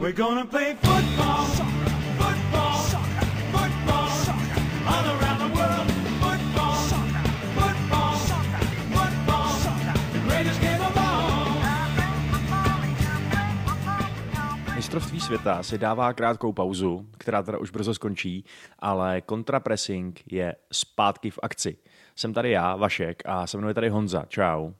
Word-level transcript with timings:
We're 0.00 0.12
gonna 0.12 0.46
play 0.46 0.76
football, 0.82 1.44
football, 2.16 2.78
football, 3.52 4.08
all 4.86 5.04
around 5.04 5.38
the 5.38 5.48
world. 5.58 5.90
Football, 6.20 6.74
football, 7.54 8.16
football, 8.94 9.52
the 10.12 10.18
greatest 10.28 10.60
game 10.60 10.80
of 10.80 10.96
all. 10.96 11.60
Mistrovství 14.74 15.20
světa 15.20 15.62
si 15.62 15.78
dává 15.78 16.12
krátkou 16.12 16.52
pauzu, 16.52 17.06
která 17.18 17.42
teda 17.42 17.58
už 17.58 17.70
brzo 17.70 17.94
skončí, 17.94 18.44
ale 18.78 19.20
kontrapressing 19.20 20.22
je 20.32 20.56
zpátky 20.72 21.30
v 21.30 21.38
akci. 21.42 21.76
Jsem 22.16 22.34
tady 22.34 22.50
já, 22.50 22.76
Vašek, 22.76 23.22
a 23.26 23.46
se 23.46 23.58
mnou 23.58 23.68
je 23.68 23.74
tady 23.74 23.88
Honza. 23.88 24.24
Čau. 24.28 24.70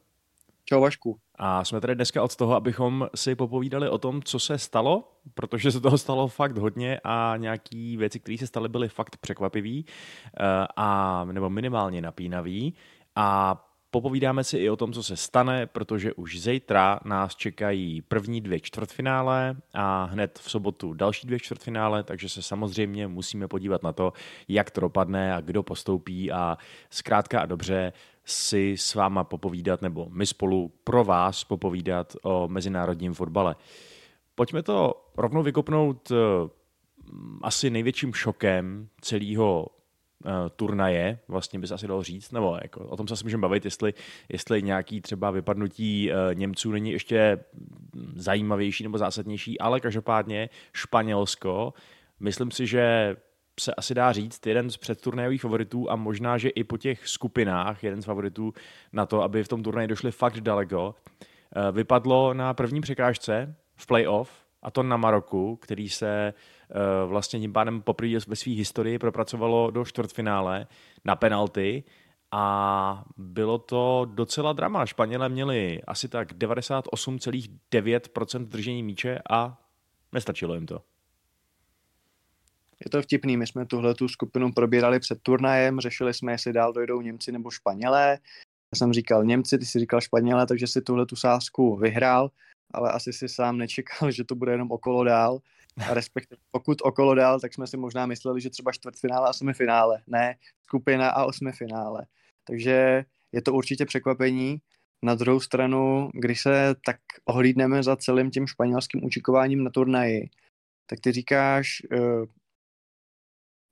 Čau 0.64 0.80
Vašku. 0.80 1.18
A 1.43 1.64
jsme 1.64 1.80
tady 1.80 1.95
dneska 1.95 2.22
od 2.22 2.36
toho, 2.36 2.54
abychom 2.54 3.08
si 3.14 3.35
popovídali 3.35 3.89
o 3.89 3.99
tom, 3.99 4.22
co 4.22 4.39
se 4.39 4.58
stalo, 4.58 5.12
protože 5.35 5.72
se 5.72 5.80
toho 5.80 5.99
stalo 5.99 6.29
fakt 6.29 6.58
hodně 6.58 7.00
a 7.04 7.35
nějaký 7.36 7.96
věci, 7.96 8.21
které 8.21 8.39
se 8.39 8.46
staly, 8.46 8.68
byly 8.68 8.89
fakt 8.89 9.16
překvapivý 9.16 9.85
eh, 9.86 10.66
a 10.76 11.25
nebo 11.25 11.50
minimálně 11.50 12.00
napínavý. 12.00 12.75
A 13.16 13.57
popovídáme 13.90 14.44
si 14.44 14.58
i 14.58 14.71
o 14.71 14.76
tom, 14.76 14.93
co 14.93 15.03
se 15.03 15.16
stane, 15.16 15.66
protože 15.66 16.13
už 16.13 16.40
zítra 16.40 17.00
nás 17.04 17.36
čekají 17.36 18.02
první 18.02 18.41
dvě 18.41 18.61
čtvrtfinále 18.61 19.57
a 19.75 20.04
hned 20.04 20.38
v 20.43 20.50
sobotu 20.50 20.94
další 20.94 21.27
dvě 21.27 21.41
čtvrtfinále, 21.41 22.02
takže 22.02 22.29
se 22.29 22.43
samozřejmě 22.43 23.08
musíme 23.08 23.49
podívat 23.49 23.82
na 23.82 23.93
to, 23.93 24.13
jak 24.49 24.71
to 24.71 24.80
dopadne 24.80 25.35
a 25.35 25.41
kdo 25.41 25.63
postoupí 25.63 26.32
a 26.32 26.58
zkrátka 26.91 27.41
a 27.41 27.46
dobře 27.46 27.93
si 28.24 28.76
s 28.76 28.94
váma 28.94 29.24
popovídat, 29.24 29.82
nebo 29.82 30.06
my 30.10 30.26
spolu 30.26 30.72
pro 30.84 31.04
vás 31.04 31.44
popovídat 31.44 32.16
o 32.22 32.48
mezinárodním 32.48 33.14
fotbale. 33.14 33.56
Pojďme 34.34 34.62
to 34.62 35.06
rovnou 35.16 35.42
vykopnout 35.42 36.10
eh, 36.10 36.14
asi 37.42 37.70
největším 37.70 38.14
šokem 38.14 38.88
celého 39.00 39.66
uh, 40.24 40.30
turnaje, 40.56 41.18
vlastně 41.28 41.58
by 41.58 41.66
se 41.66 41.74
asi 41.74 41.86
dalo 41.86 42.02
říct, 42.02 42.32
nebo 42.32 42.58
jako, 42.62 42.84
o 42.84 42.96
tom 42.96 43.08
se 43.08 43.14
asi 43.14 43.24
můžeme 43.24 43.40
bavit, 43.40 43.64
jestli, 43.64 43.94
jestli 44.28 44.62
nějaký 44.62 45.00
třeba 45.00 45.30
vypadnutí 45.30 46.10
uh, 46.10 46.34
Němců 46.34 46.72
není 46.72 46.90
ještě 46.90 47.44
zajímavější 48.14 48.84
nebo 48.84 48.98
zásadnější, 48.98 49.60
ale 49.60 49.80
každopádně 49.80 50.48
Španělsko, 50.72 51.74
myslím 52.20 52.50
si, 52.50 52.66
že 52.66 53.16
se 53.61 53.75
asi 53.75 53.94
dá 53.94 54.12
říct, 54.12 54.47
jeden 54.47 54.70
z 54.70 54.77
předturnajových 54.77 55.41
favoritů 55.41 55.91
a 55.91 55.97
možná, 55.97 56.39
že 56.39 56.48
i 56.48 56.64
po 56.64 56.78
těch 56.78 57.08
skupinách 57.08 57.84
jeden 57.84 58.02
z 58.02 58.05
favoritů 58.05 58.52
na 58.92 59.06
to, 59.06 59.22
aby 59.22 59.44
v 59.44 59.48
tom 59.48 59.62
turnaji 59.62 59.89
došli 59.89 60.12
fakt 60.12 60.41
daleko, 60.41 60.89
uh, 60.89 60.94
vypadlo 61.77 62.34
na 62.34 62.55
první 62.55 62.80
překážce 62.80 63.55
v 63.77 63.86
playoff, 63.86 64.30
a 64.62 64.70
to 64.70 64.83
na 64.83 64.97
Maroku, 64.97 65.56
který 65.56 65.89
se 65.89 66.34
uh, 66.34 66.80
vlastně 67.11 67.41
tím 67.41 67.52
pádem 67.52 67.83
poprvé 67.83 68.19
ve 68.28 68.36
své 68.36 68.52
historii 68.52 68.98
propracovalo 68.98 69.70
do 69.70 69.84
čtvrtfinále 69.84 70.67
na 71.05 71.17
penalty 71.17 71.84
a 72.33 73.05
bylo 73.17 73.58
to 73.58 74.06
docela 74.14 74.52
drama. 74.52 74.86
Španělé 74.86 75.28
měli 75.28 75.83
asi 75.86 76.08
tak 76.08 76.33
98,9% 76.33 78.45
držení 78.45 78.83
míče 78.83 79.19
a 79.30 79.58
nestačilo 80.12 80.55
jim 80.55 80.67
to. 80.67 80.83
Je 82.84 82.91
to 82.91 83.03
vtipný, 83.03 83.36
my 83.36 83.47
jsme 83.47 83.67
tuhle 83.67 83.95
tu 83.95 84.09
skupinu 84.09 84.53
probírali 84.53 85.00
před 85.00 85.23
turnajem, 85.23 85.81
řešili 85.81 86.14
jsme, 86.14 86.33
jestli 86.33 86.53
dál 86.53 86.73
dojdou 86.73 87.00
Němci 87.00 87.33
nebo 87.33 87.50
Španělé. 87.50 88.19
Já 88.75 88.78
jsem 88.78 88.92
říkal 88.92 89.25
Němci, 89.25 89.59
ty 89.59 89.67
si 89.67 89.78
říkal 89.78 90.00
Španělé, 90.00 90.47
takže 90.47 90.67
si 90.67 90.83
tuhle 90.83 91.06
tu 91.06 91.17
sázku 91.17 91.77
vyhrál, 91.77 92.31
ale 92.75 92.92
asi 92.92 93.12
si 93.12 93.28
sám 93.28 93.58
nečekal, 93.58 94.11
že 94.11 94.25
to 94.25 94.34
bude 94.34 94.53
jenom 94.53 94.70
okolo 94.70 95.05
dál. 95.05 95.41
A 95.91 95.95
respektive 95.95 96.41
pokud 96.51 96.78
okolo 96.83 97.14
dál, 97.14 97.41
tak 97.41 97.55
jsme 97.55 97.67
si 97.67 97.77
možná 97.77 98.06
mysleli, 98.06 98.41
že 98.41 98.51
třeba 98.51 98.73
čtvrtfinále 98.73 99.29
a 99.29 99.33
semifinále. 99.33 100.02
Ne, 100.07 100.35
skupina 100.63 101.11
a 101.11 101.24
osmifinále. 101.24 102.07
Takže 102.45 103.05
je 103.33 103.42
to 103.42 103.52
určitě 103.52 103.86
překvapení. 103.86 104.58
Na 105.05 105.14
druhou 105.14 105.40
stranu, 105.40 106.11
když 106.14 106.40
se 106.40 106.74
tak 106.86 106.96
ohlídneme 107.24 107.83
za 107.83 107.96
celým 107.96 108.30
tím 108.30 108.46
španělským 108.46 109.05
účikováním 109.05 109.64
na 109.64 109.70
turnaji, 109.70 110.29
tak 110.86 111.01
ty 111.01 111.13
říkáš, 111.13 111.83
eh, 111.92 112.27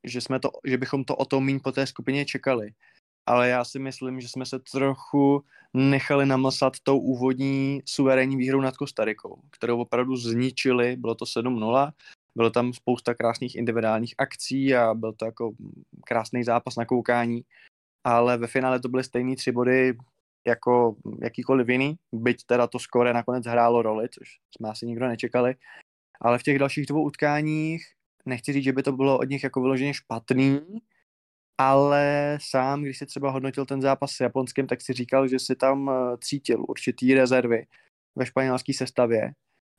že, 0.05 0.21
jsme 0.21 0.41
to, 0.41 0.51
že 0.65 0.79
bychom 0.79 1.05
to 1.05 1.17
o 1.17 1.25
to 1.25 1.41
míň 1.41 1.61
po 1.61 1.73
té 1.73 1.87
skupině 1.87 2.25
čekali. 2.25 2.71
Ale 3.27 3.49
já 3.49 3.65
si 3.65 3.79
myslím, 3.79 4.21
že 4.21 4.29
jsme 4.29 4.47
se 4.47 4.59
trochu 4.59 5.45
nechali 5.75 6.27
namlsat 6.27 6.73
tou 6.83 6.99
úvodní 6.99 7.83
suverénní 7.85 8.37
výhrou 8.37 8.61
nad 8.61 8.77
Kostarikou, 8.77 9.41
kterou 9.51 9.81
opravdu 9.81 10.17
zničili, 10.17 10.97
bylo 10.97 11.15
to 11.15 11.25
7-0, 11.25 11.93
bylo 12.37 12.51
tam 12.51 12.73
spousta 12.73 13.15
krásných 13.15 13.57
individuálních 13.57 14.15
akcí 14.19 14.75
a 14.75 14.95
byl 14.95 15.13
to 15.13 15.25
jako 15.25 15.53
krásný 16.05 16.45
zápas 16.45 16.77
na 16.77 16.85
koukání, 16.85 17.45
ale 18.05 18.37
ve 18.37 18.47
finále 18.47 18.81
to 18.81 18.89
byly 18.89 19.05
stejný 19.05 19.37
tři 19.37 19.53
body 19.53 19.97
jako 20.47 20.97
jakýkoliv 21.23 21.69
jiný, 21.69 21.99
byť 22.13 22.45
teda 22.47 22.67
to 22.67 22.79
skore 22.79 23.13
nakonec 23.13 23.47
hrálo 23.47 23.83
roli, 23.83 24.09
což 24.09 24.29
jsme 24.57 24.69
asi 24.69 24.87
nikdo 24.87 25.09
nečekali, 25.09 25.55
ale 26.21 26.39
v 26.39 26.43
těch 26.43 26.59
dalších 26.59 26.87
dvou 26.87 27.05
utkáních 27.05 27.98
nechci 28.28 28.53
říct, 28.53 28.65
že 28.65 28.72
by 28.72 28.83
to 28.83 28.93
bylo 28.93 29.19
od 29.19 29.28
nich 29.28 29.44
jako 29.44 29.61
vyloženě 29.61 29.94
špatný, 29.94 30.61
ale 31.59 32.39
sám, 32.41 32.83
když 32.83 32.99
si 32.99 33.06
třeba 33.06 33.31
hodnotil 33.31 33.66
ten 33.66 33.83
zápas 33.83 34.12
s 34.12 34.21
Japonskem, 34.21 34.66
tak 34.66 34.81
si 34.81 34.93
říkal, 34.93 35.28
že 35.28 35.39
si 35.39 35.56
tam 35.56 35.91
eh, 35.91 36.16
cítil 36.21 36.65
určitý 36.69 37.15
rezervy 37.15 37.67
ve 38.17 38.27
španělské 38.27 38.75
sestavě. 38.75 39.33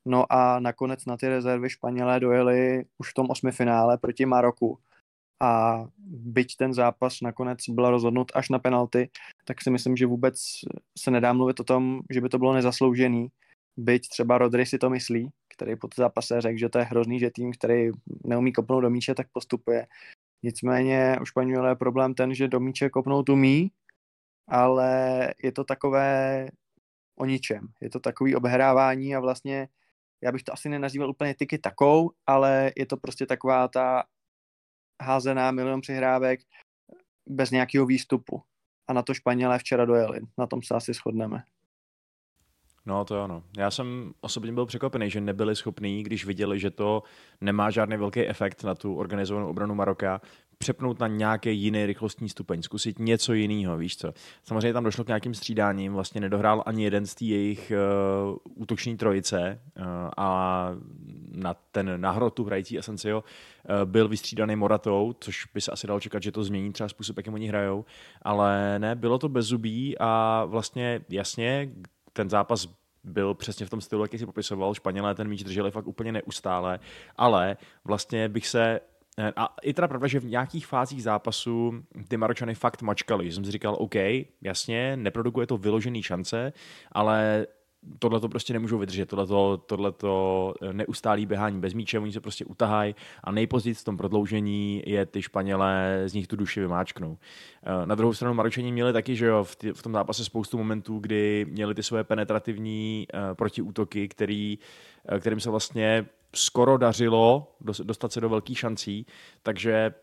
No 0.06 0.32
a 0.34 0.60
nakonec 0.60 1.06
na 1.06 1.18
ty 1.18 1.28
rezervy 1.28 1.70
Španělé 1.70 2.20
dojeli 2.20 2.86
už 2.98 3.12
v 3.12 3.14
tom 3.14 3.28
osmifinále 3.30 3.98
proti 3.98 4.26
Maroku. 4.26 4.80
A 5.42 5.84
byť 6.08 6.56
ten 6.56 6.74
zápas 6.74 7.22
nakonec 7.22 7.70
byl 7.70 7.90
rozhodnut 7.90 8.32
až 8.36 8.50
na 8.50 8.60
penalty, 8.60 9.10
tak 9.46 9.62
si 9.62 9.70
myslím, 9.70 9.98
že 9.98 10.06
vůbec 10.06 10.36
se 10.98 11.12
nedá 11.12 11.34
mluvit 11.34 11.60
o 11.60 11.64
tom, 11.64 12.02
že 12.10 12.22
by 12.22 12.30
to 12.30 12.38
bylo 12.38 12.54
nezasloužený. 12.54 13.28
Byť 13.78 14.08
třeba 14.08 14.38
Rodry 14.38 14.66
si 14.66 14.78
to 14.78 14.90
myslí, 14.90 15.30
který 15.60 15.76
po 15.76 15.88
zápase 15.96 16.42
řekl, 16.42 16.58
že 16.58 16.70
to 16.70 16.80
je 16.80 16.86
hrozný, 16.86 17.20
že 17.20 17.32
tým, 17.32 17.52
který 17.54 17.92
neumí 18.24 18.54
kopnout 18.54 18.82
do 18.82 18.90
míče, 18.90 19.16
tak 19.16 19.28
postupuje. 19.32 19.88
Nicméně 20.44 21.18
u 21.22 21.26
Španělé 21.26 21.72
je 21.72 21.76
problém 21.76 22.14
ten, 22.14 22.34
že 22.34 22.48
do 22.48 22.60
míče 22.60 22.90
kopnout 22.90 23.30
umí, 23.30 23.72
ale 24.48 24.90
je 25.44 25.52
to 25.52 25.64
takové 25.64 26.48
o 27.16 27.26
ničem. 27.26 27.68
Je 27.82 27.90
to 27.90 28.00
takový 28.00 28.36
obhrávání 28.36 29.16
a 29.16 29.20
vlastně 29.20 29.68
já 30.24 30.32
bych 30.32 30.44
to 30.44 30.54
asi 30.54 30.70
nenazýval 30.70 31.10
úplně 31.10 31.36
tyky 31.36 31.58
takou, 31.58 32.12
ale 32.28 32.72
je 32.78 32.86
to 32.86 32.98
prostě 32.98 33.26
taková 33.26 33.68
ta 33.68 34.04
házená 35.04 35.52
milion 35.52 35.82
přihrávek 35.82 36.40
bez 37.28 37.52
nějakého 37.52 37.86
výstupu. 37.86 38.42
A 38.88 38.94
na 38.94 39.02
to 39.02 39.14
Španělé 39.14 39.60
včera 39.60 39.86
dojeli. 39.86 40.20
Na 40.38 40.48
tom 40.48 40.64
se 40.64 40.74
asi 40.74 40.94
shodneme. 40.94 41.44
No 42.86 43.06
to 43.06 43.24
ano. 43.24 43.44
Já 43.58 43.72
jsem 43.72 44.14
osobně 44.22 44.52
byl 44.52 44.66
překvapený, 44.66 45.10
že 45.10 45.22
nebyli 45.22 45.56
schopní, 45.56 46.04
když 46.04 46.26
viděli, 46.26 46.60
že 46.60 46.72
to 46.72 47.04
nemá 47.42 47.70
žádný 47.70 47.98
velký 47.98 48.28
efekt 48.28 48.64
na 48.64 48.76
tu 48.76 48.96
organizovanou 48.96 49.50
obranu 49.50 49.76
Maroka, 49.76 50.22
přepnout 50.60 51.00
na 51.00 51.08
nějaký 51.08 51.58
jiný 51.58 51.86
rychlostní 51.86 52.30
stupeň, 52.30 52.62
zkusit 52.62 53.00
něco 53.00 53.34
jiného, 53.34 53.78
víš 53.78 53.98
co. 53.98 54.14
Samozřejmě 54.44 54.74
tam 54.74 54.84
došlo 54.84 55.04
k 55.04 55.08
nějakým 55.08 55.34
střídáním, 55.34 55.94
vlastně 55.94 56.22
nedohrál 56.22 56.64
ani 56.66 56.84
jeden 56.84 57.06
z 57.06 57.16
té 57.16 57.26
jejich 57.26 57.72
uh, 58.32 58.38
útoční 58.56 58.98
trojice 58.98 59.62
uh, 59.78 59.84
a 60.18 60.70
na 61.32 61.54
ten 61.54 62.02
nahrotu 62.02 62.44
hrající 62.44 62.80
Asensio 62.80 63.18
uh, 63.24 63.86
byl 63.86 64.08
vystřídaný 64.08 64.56
Moratou, 64.56 65.16
což 65.20 65.46
by 65.54 65.62
se 65.62 65.72
asi 65.72 65.88
dalo 65.88 66.00
čekat, 66.00 66.24
že 66.24 66.32
to 66.32 66.44
změní 66.44 66.74
třeba 66.74 66.90
způsob, 66.90 67.18
jakým 67.18 67.34
oni 67.34 67.48
hrajou, 67.48 67.86
ale 68.22 68.80
ne, 68.80 68.96
bylo 68.96 69.18
to 69.18 69.30
bez 69.30 69.46
zubí 69.46 69.96
a 70.00 70.44
vlastně 70.46 71.02
jasně 71.10 71.70
ten 72.20 72.30
zápas 72.30 72.68
byl 73.04 73.34
přesně 73.34 73.66
v 73.66 73.70
tom 73.70 73.82
stylu, 73.82 74.02
jaký 74.02 74.18
si 74.18 74.26
popisoval. 74.26 74.74
Španělé 74.74 75.16
ten 75.16 75.28
míč 75.28 75.44
drželi 75.44 75.72
fakt 75.72 75.88
úplně 75.88 76.12
neustále, 76.12 76.80
ale 77.16 77.58
vlastně 77.84 78.30
bych 78.30 78.48
se 78.48 78.80
a 79.36 79.56
i 79.62 79.74
teda 79.74 79.88
pravda, 79.88 80.08
že 80.08 80.20
v 80.20 80.26
nějakých 80.26 80.68
fázích 80.68 81.04
zápasu 81.04 81.84
ty 82.08 82.18
Maročany 82.18 82.56
fakt 82.56 82.82
mačkali. 82.82 83.32
Jsem 83.32 83.46
si 83.46 83.52
říkal, 83.52 83.76
OK, 83.80 83.96
jasně, 84.42 84.98
neprodukuje 84.98 85.48
to 85.48 85.58
vyložený 85.58 86.04
šance, 86.04 86.54
ale 86.92 87.48
tohle 88.00 88.20
to 88.20 88.30
prostě 88.30 88.54
nemůžou 88.54 88.78
vydržet, 88.78 89.14
tohle 89.66 89.92
to 89.92 90.54
neustálý 90.72 91.26
běhání 91.26 91.60
bez 91.60 91.74
míče, 91.74 92.00
oni 92.00 92.12
se 92.12 92.22
prostě 92.22 92.46
utahají 92.46 92.96
a 93.24 93.32
nejpozději 93.32 93.74
v 93.74 93.84
tom 93.84 93.98
prodloužení 93.98 94.84
je 94.86 95.06
ty 95.06 95.22
Španělé 95.22 96.04
z 96.06 96.14
nich 96.14 96.28
tu 96.28 96.36
duši 96.36 96.60
vymáčknou. 96.60 97.18
Eh, 97.64 97.86
na 97.86 97.96
druhou 97.96 98.14
stranu 98.14 98.34
Maročani 98.34 98.72
měli 98.72 98.94
taky, 98.94 99.16
že 99.16 99.26
jo, 99.26 99.44
v, 99.44 99.56
tý, 99.56 99.72
v 99.72 99.84
tom 99.84 99.94
zápase 99.94 100.24
spoustu 100.24 100.58
momentů, 100.58 101.00
kdy 101.00 101.46
měli 101.50 101.76
ty 101.76 101.84
svoje 101.84 102.04
penetrativní 102.04 103.08
uh, 103.14 103.20
protiútoky, 103.34 104.08
který, 104.08 104.60
kterým 105.20 105.40
se 105.40 105.50
vlastně 105.50 106.06
skoro 106.36 106.78
dařilo 106.78 107.56
dostat 107.84 108.12
se 108.12 108.22
do 108.22 108.30
velkých 108.30 108.60
šancí, 108.60 109.06
takže 109.44 109.94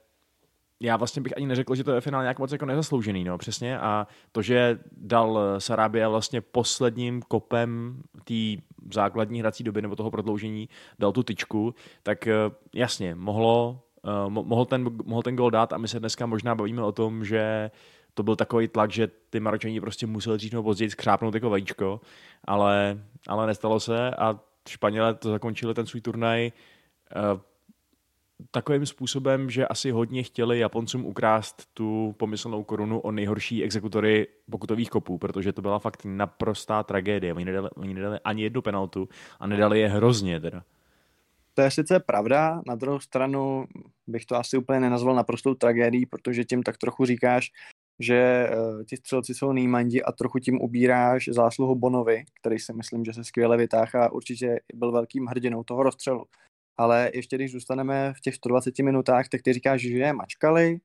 já 0.81 0.97
vlastně 0.97 1.23
bych 1.23 1.37
ani 1.37 1.47
neřekl, 1.47 1.75
že 1.75 1.85
to 1.85 1.93
je 1.93 2.01
finál 2.01 2.23
nějak 2.23 2.39
moc 2.39 2.53
jako 2.53 2.67
nezasloužený, 2.67 3.25
no, 3.25 3.39
přesně. 3.39 3.79
A 3.79 4.07
to, 4.33 4.43
že 4.43 4.79
dal 4.93 5.41
Sarabia 5.59 6.09
vlastně 6.09 6.41
posledním 6.41 7.23
kopem 7.23 8.03
té 8.25 8.63
základní 8.93 9.41
hrací 9.41 9.65
doby 9.65 9.83
nebo 9.83 9.97
toho 9.97 10.11
prodloužení 10.11 10.69
dal 10.99 11.13
tu 11.13 11.23
tyčku, 11.23 11.75
tak 12.03 12.29
jasně, 12.75 13.15
mohlo, 13.15 13.81
mohl, 14.29 14.65
ten, 14.65 14.91
mohl 15.05 15.23
ten 15.23 15.37
gol 15.37 15.51
dát 15.51 15.73
a 15.73 15.79
my 15.79 15.89
se 15.89 16.01
dneska 16.01 16.27
možná 16.27 16.55
bavíme 16.55 16.83
o 16.83 16.93
tom, 16.93 17.25
že 17.25 17.71
to 18.15 18.23
byl 18.23 18.37
takový 18.37 18.69
tlak, 18.69 18.91
že 18.91 19.09
ty 19.31 19.41
Maročani 19.41 19.81
prostě 19.81 20.07
museli 20.07 20.37
dřív 20.37 20.53
nebo 20.53 20.63
později 20.63 20.91
skřápnout 20.91 21.35
jako 21.35 21.51
vajíčko, 21.51 22.01
ale, 22.45 23.01
ale 23.29 23.47
nestalo 23.47 23.81
se 23.81 24.11
a 24.11 24.41
Španělé 24.69 25.15
to 25.15 25.31
zakončili 25.31 25.75
ten 25.75 25.87
svůj 25.87 26.01
turnaj 26.01 26.53
uh, 27.17 27.41
takovým 28.51 28.87
způsobem, 28.87 29.51
že 29.51 29.67
asi 29.67 29.91
hodně 29.91 30.23
chtěli 30.23 30.59
Japoncům 30.59 31.07
ukrást 31.07 31.63
tu 31.75 32.15
pomyslnou 32.19 32.65
korunu 32.65 33.01
o 33.01 33.13
nejhorší 33.13 33.65
exekutory 33.65 34.27
pokutových 34.51 34.91
kopů, 34.91 35.19
protože 35.19 35.53
to 35.53 35.63
byla 35.63 35.79
fakt 35.79 36.03
naprostá 36.05 36.83
tragédie. 36.83 37.35
Oni 37.35 37.45
nedali, 37.45 37.71
oni 37.71 37.95
nedali 37.95 38.19
ani 38.25 38.43
jednu 38.43 38.63
penaltu 38.63 39.09
a 39.41 39.47
nedali 39.47 39.81
je 39.81 39.89
hrozně 39.89 40.41
teda. 40.41 40.63
To 41.55 41.63
je 41.63 41.71
sice 41.71 42.01
pravda, 42.01 42.61
na 42.67 42.75
druhou 42.75 43.01
stranu 43.01 43.65
bych 44.07 44.27
to 44.27 44.37
asi 44.37 44.57
úplně 44.57 44.81
nenazval 44.81 45.15
naprostou 45.15 45.55
tragédií, 45.55 46.07
protože 46.07 46.45
tím 46.45 46.63
tak 46.63 46.77
trochu 46.79 47.05
říkáš, 47.05 47.53
že 47.99 48.51
uh, 48.51 48.83
ti 48.85 48.97
střelci 48.97 49.35
jsou 49.35 49.53
nejmandi 49.53 50.03
a 50.03 50.13
trochu 50.13 50.39
tím 50.39 50.61
ubíráš 50.61 51.29
zásluhu 51.33 51.75
Bonovi, 51.75 52.25
který 52.41 52.59
si 52.59 52.73
myslím, 52.73 53.05
že 53.05 53.13
se 53.13 53.25
skvěle 53.25 53.57
vytáhl 53.57 54.03
a 54.03 54.13
určitě 54.13 54.61
byl 54.75 54.93
velkým 54.93 55.27
hrdinou 55.27 55.65
toho 55.65 55.83
rozstřelu. 55.83 56.25
Ale 56.79 57.11
ještě 57.15 57.37
když 57.37 57.53
zůstaneme 57.53 58.15
v 58.17 58.21
těch 58.21 58.35
120 58.35 58.79
minutách, 58.79 59.29
tak 59.29 59.43
ty 59.43 59.53
říkáš, 59.53 59.81
že 59.81 59.89
je 59.89 60.13
mačkali, 60.13 60.79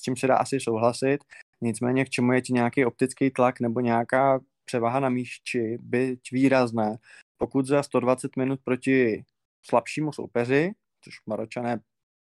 s 0.00 0.02
čím 0.02 0.16
se 0.16 0.26
dá 0.26 0.36
asi 0.36 0.60
souhlasit, 0.60 1.18
nicméně 1.60 2.04
k 2.04 2.10
čemu 2.10 2.32
je 2.32 2.42
ti 2.42 2.52
nějaký 2.52 2.84
optický 2.84 3.30
tlak 3.30 3.60
nebo 3.60 3.80
nějaká 3.80 4.40
převaha 4.64 5.00
na 5.00 5.08
míšči, 5.08 5.78
byť 5.80 6.20
výrazné, 6.32 6.96
pokud 7.38 7.66
za 7.66 7.82
120 7.82 8.36
minut 8.36 8.60
proti 8.64 9.24
slabšímu 9.66 10.12
soupeři, 10.12 10.72
což 11.04 11.14
Maročané 11.26 11.80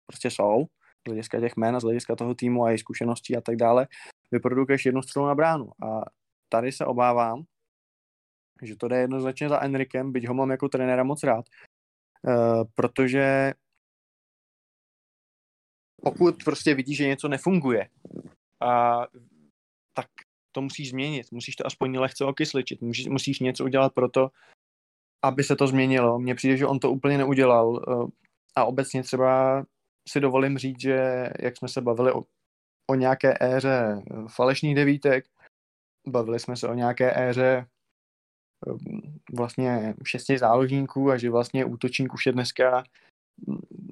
prostě 0.07 0.31
jsou, 0.31 0.65
z 1.07 1.09
hlediska 1.09 1.39
těch 1.39 1.57
jmén, 1.57 1.79
z 1.79 1.83
hlediska 1.83 2.15
toho 2.15 2.35
týmu 2.35 2.63
a 2.63 2.69
jejich 2.69 2.79
zkušeností 2.79 3.37
a 3.37 3.41
tak 3.41 3.55
dále, 3.55 3.87
vyprodukuješ 4.31 4.85
jednu 4.85 5.01
střelu 5.01 5.25
na 5.25 5.35
bránu. 5.35 5.69
A 5.85 6.01
tady 6.49 6.71
se 6.71 6.85
obávám, 6.85 7.43
že 8.63 8.75
to 8.75 8.87
jde 8.87 8.97
jednoznačně 8.97 9.49
za 9.49 9.59
Enrikem, 9.63 10.11
byť 10.11 10.27
ho 10.27 10.33
mám 10.33 10.51
jako 10.51 10.69
trenéra 10.69 11.03
moc 11.03 11.23
rád, 11.23 11.45
protože 12.75 13.53
pokud 16.03 16.43
prostě 16.43 16.75
vidíš, 16.75 16.97
že 16.97 17.07
něco 17.07 17.27
nefunguje, 17.27 17.89
a, 18.61 19.01
tak 19.93 20.07
to 20.51 20.61
musíš 20.61 20.89
změnit, 20.89 21.31
musíš 21.31 21.55
to 21.55 21.67
aspoň 21.67 21.97
lehce 21.97 22.25
okysličit, 22.25 22.81
musíš, 22.81 23.07
musíš 23.07 23.39
něco 23.39 23.63
udělat 23.63 23.93
pro 23.93 24.09
to, 24.09 24.31
aby 25.25 25.43
se 25.43 25.55
to 25.55 25.67
změnilo. 25.67 26.19
Mně 26.19 26.35
přijde, 26.35 26.57
že 26.57 26.67
on 26.67 26.79
to 26.79 26.91
úplně 26.91 27.17
neudělal 27.17 27.69
uh, 27.69 28.09
a 28.55 28.65
obecně 28.65 29.03
třeba 29.03 29.63
si 30.09 30.19
dovolím 30.19 30.57
říct, 30.57 30.81
že 30.81 31.29
jak 31.39 31.57
jsme 31.57 31.67
se 31.67 31.81
bavili 31.81 32.11
o, 32.11 32.23
o 32.91 32.95
nějaké 32.95 33.37
éře 33.41 34.03
falešných 34.27 34.75
devítek, 34.75 35.25
bavili 36.07 36.39
jsme 36.39 36.55
se 36.55 36.67
o 36.67 36.73
nějaké 36.73 37.29
éře 37.29 37.67
vlastně 39.33 39.95
šesti 40.05 40.37
záložníků 40.37 41.11
a 41.11 41.17
že 41.17 41.29
vlastně 41.29 41.65
útočníků 41.65 42.13
už 42.13 42.25
je 42.25 42.31
dneska 42.31 42.83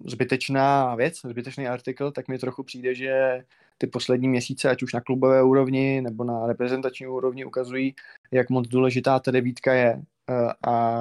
zbytečná 0.05 0.95
věc, 0.95 1.19
zbytečný 1.21 1.67
artikl, 1.67 2.11
tak 2.11 2.27
mi 2.27 2.39
trochu 2.39 2.63
přijde, 2.63 2.95
že 2.95 3.43
ty 3.77 3.87
poslední 3.87 4.27
měsíce, 4.27 4.69
ať 4.69 4.83
už 4.83 4.93
na 4.93 5.01
klubové 5.01 5.43
úrovni 5.43 6.01
nebo 6.01 6.23
na 6.23 6.47
reprezentační 6.47 7.07
úrovni, 7.07 7.45
ukazují, 7.45 7.95
jak 8.31 8.49
moc 8.49 8.67
důležitá 8.67 9.19
ta 9.19 9.31
devítka 9.31 9.73
je. 9.73 10.01
Uh, 10.29 10.51
a 10.73 10.97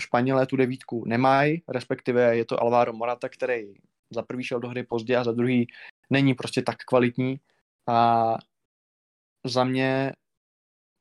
Španělé 0.00 0.46
tu 0.46 0.56
devítku 0.56 1.04
nemají, 1.06 1.62
respektive 1.68 2.36
je 2.36 2.44
to 2.44 2.62
Alvaro 2.62 2.92
Morata, 2.92 3.28
který 3.28 3.74
za 4.10 4.22
prvý 4.22 4.44
šel 4.44 4.60
do 4.60 4.68
hry 4.68 4.82
pozdě 4.82 5.16
a 5.16 5.24
za 5.24 5.32
druhý 5.32 5.66
není 6.10 6.34
prostě 6.34 6.62
tak 6.62 6.76
kvalitní 6.84 7.40
a 7.86 8.38
za 9.46 9.64
mě 9.64 10.12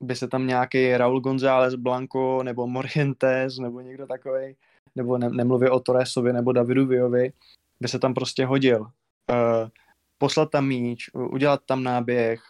by 0.04 0.16
se 0.16 0.28
tam 0.28 0.48
nějaký 0.48 0.98
Raul 0.98 1.20
González 1.20 1.76
Blanco 1.76 2.44
nebo 2.44 2.68
Morientes 2.68 3.58
nebo 3.58 3.82
někdo 3.82 4.08
takový, 4.08 4.56
nebo 4.96 5.18
ne, 5.18 5.30
nemluvě 5.30 5.70
o 5.70 5.80
Torresovi 5.80 6.34
nebo 6.34 6.52
Davidu 6.52 6.86
Viovi, 6.86 7.34
by 7.80 7.88
se 7.88 8.00
tam 8.00 8.14
prostě 8.14 8.46
hodil. 8.46 8.82
Uh, 8.82 9.70
poslat 10.18 10.52
tam 10.52 10.68
míč, 10.68 11.10
udělat 11.14 11.62
tam 11.66 11.84
náběh 11.84 12.42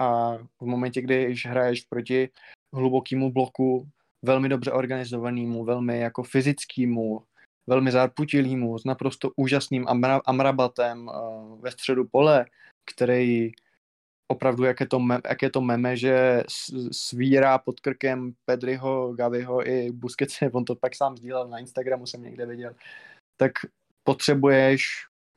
a 0.00 0.36
v 0.36 0.66
momentě, 0.66 1.00
když 1.00 1.46
hraješ 1.46 1.80
proti 1.80 2.28
hlubokému 2.72 3.32
bloku, 3.32 3.88
velmi 4.22 4.48
dobře 4.48 4.72
organizovanému, 4.72 5.64
velmi 5.64 6.00
jako 6.00 6.22
fyzickému, 6.22 7.22
velmi 7.66 7.90
zarputilýmu, 7.90 8.78
s 8.78 8.84
naprosto 8.84 9.30
úžasným 9.36 9.88
amra, 9.88 10.20
amrabatem 10.26 11.08
uh, 11.08 11.60
ve 11.60 11.70
středu 11.70 12.04
pole, 12.04 12.46
který 12.94 13.52
opravdu, 14.28 14.64
jak 14.64 14.80
je 14.80 14.86
to, 14.86 15.00
me, 15.00 15.18
jak 15.28 15.42
je 15.42 15.50
to 15.50 15.60
meme, 15.60 15.96
že 15.96 16.42
svírá 16.92 17.58
pod 17.58 17.80
krkem 17.80 18.32
Pedriho, 18.44 19.14
Gaviho 19.14 19.68
i 19.68 19.92
Busquetse, 19.92 20.50
on 20.52 20.64
to 20.64 20.76
pak 20.76 20.96
sám 20.96 21.16
sdílel 21.16 21.48
na 21.48 21.58
Instagramu, 21.58 22.06
jsem 22.06 22.22
někde 22.22 22.46
viděl, 22.46 22.74
tak 23.36 23.52
potřebuješ 24.04 24.86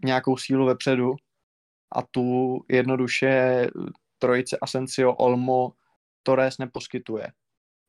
nějakou 0.04 0.38
sílu 0.38 0.66
vepředu 0.66 1.16
a 1.92 2.02
tu 2.02 2.60
jednoduše 2.70 3.68
trojice 4.20 4.58
Asensio, 4.62 5.14
Olmo, 5.14 5.74
Torres 6.24 6.58
neposkytuje. 6.58 7.28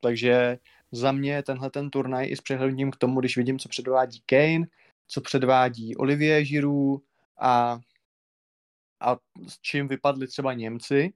Takže 0.01 0.59
za 0.93 1.13
mě 1.13 1.43
tenhle 1.43 1.71
ten 1.71 1.91
turnaj 1.91 2.29
i 2.31 2.37
s 2.37 2.41
přehledním 2.41 2.91
k 2.91 2.97
tomu, 2.97 3.21
když 3.21 3.37
vidím, 3.37 3.59
co 3.59 3.69
předvádí 3.69 4.23
Kane, 4.27 4.67
co 5.09 5.21
předvádí 5.21 5.97
Olivier 5.97 6.43
Giroud 6.43 7.03
a, 7.41 7.81
a 9.03 9.17
s 9.49 9.61
čím 9.61 9.89
vypadli 9.89 10.27
třeba 10.27 10.53
Němci, 10.53 11.13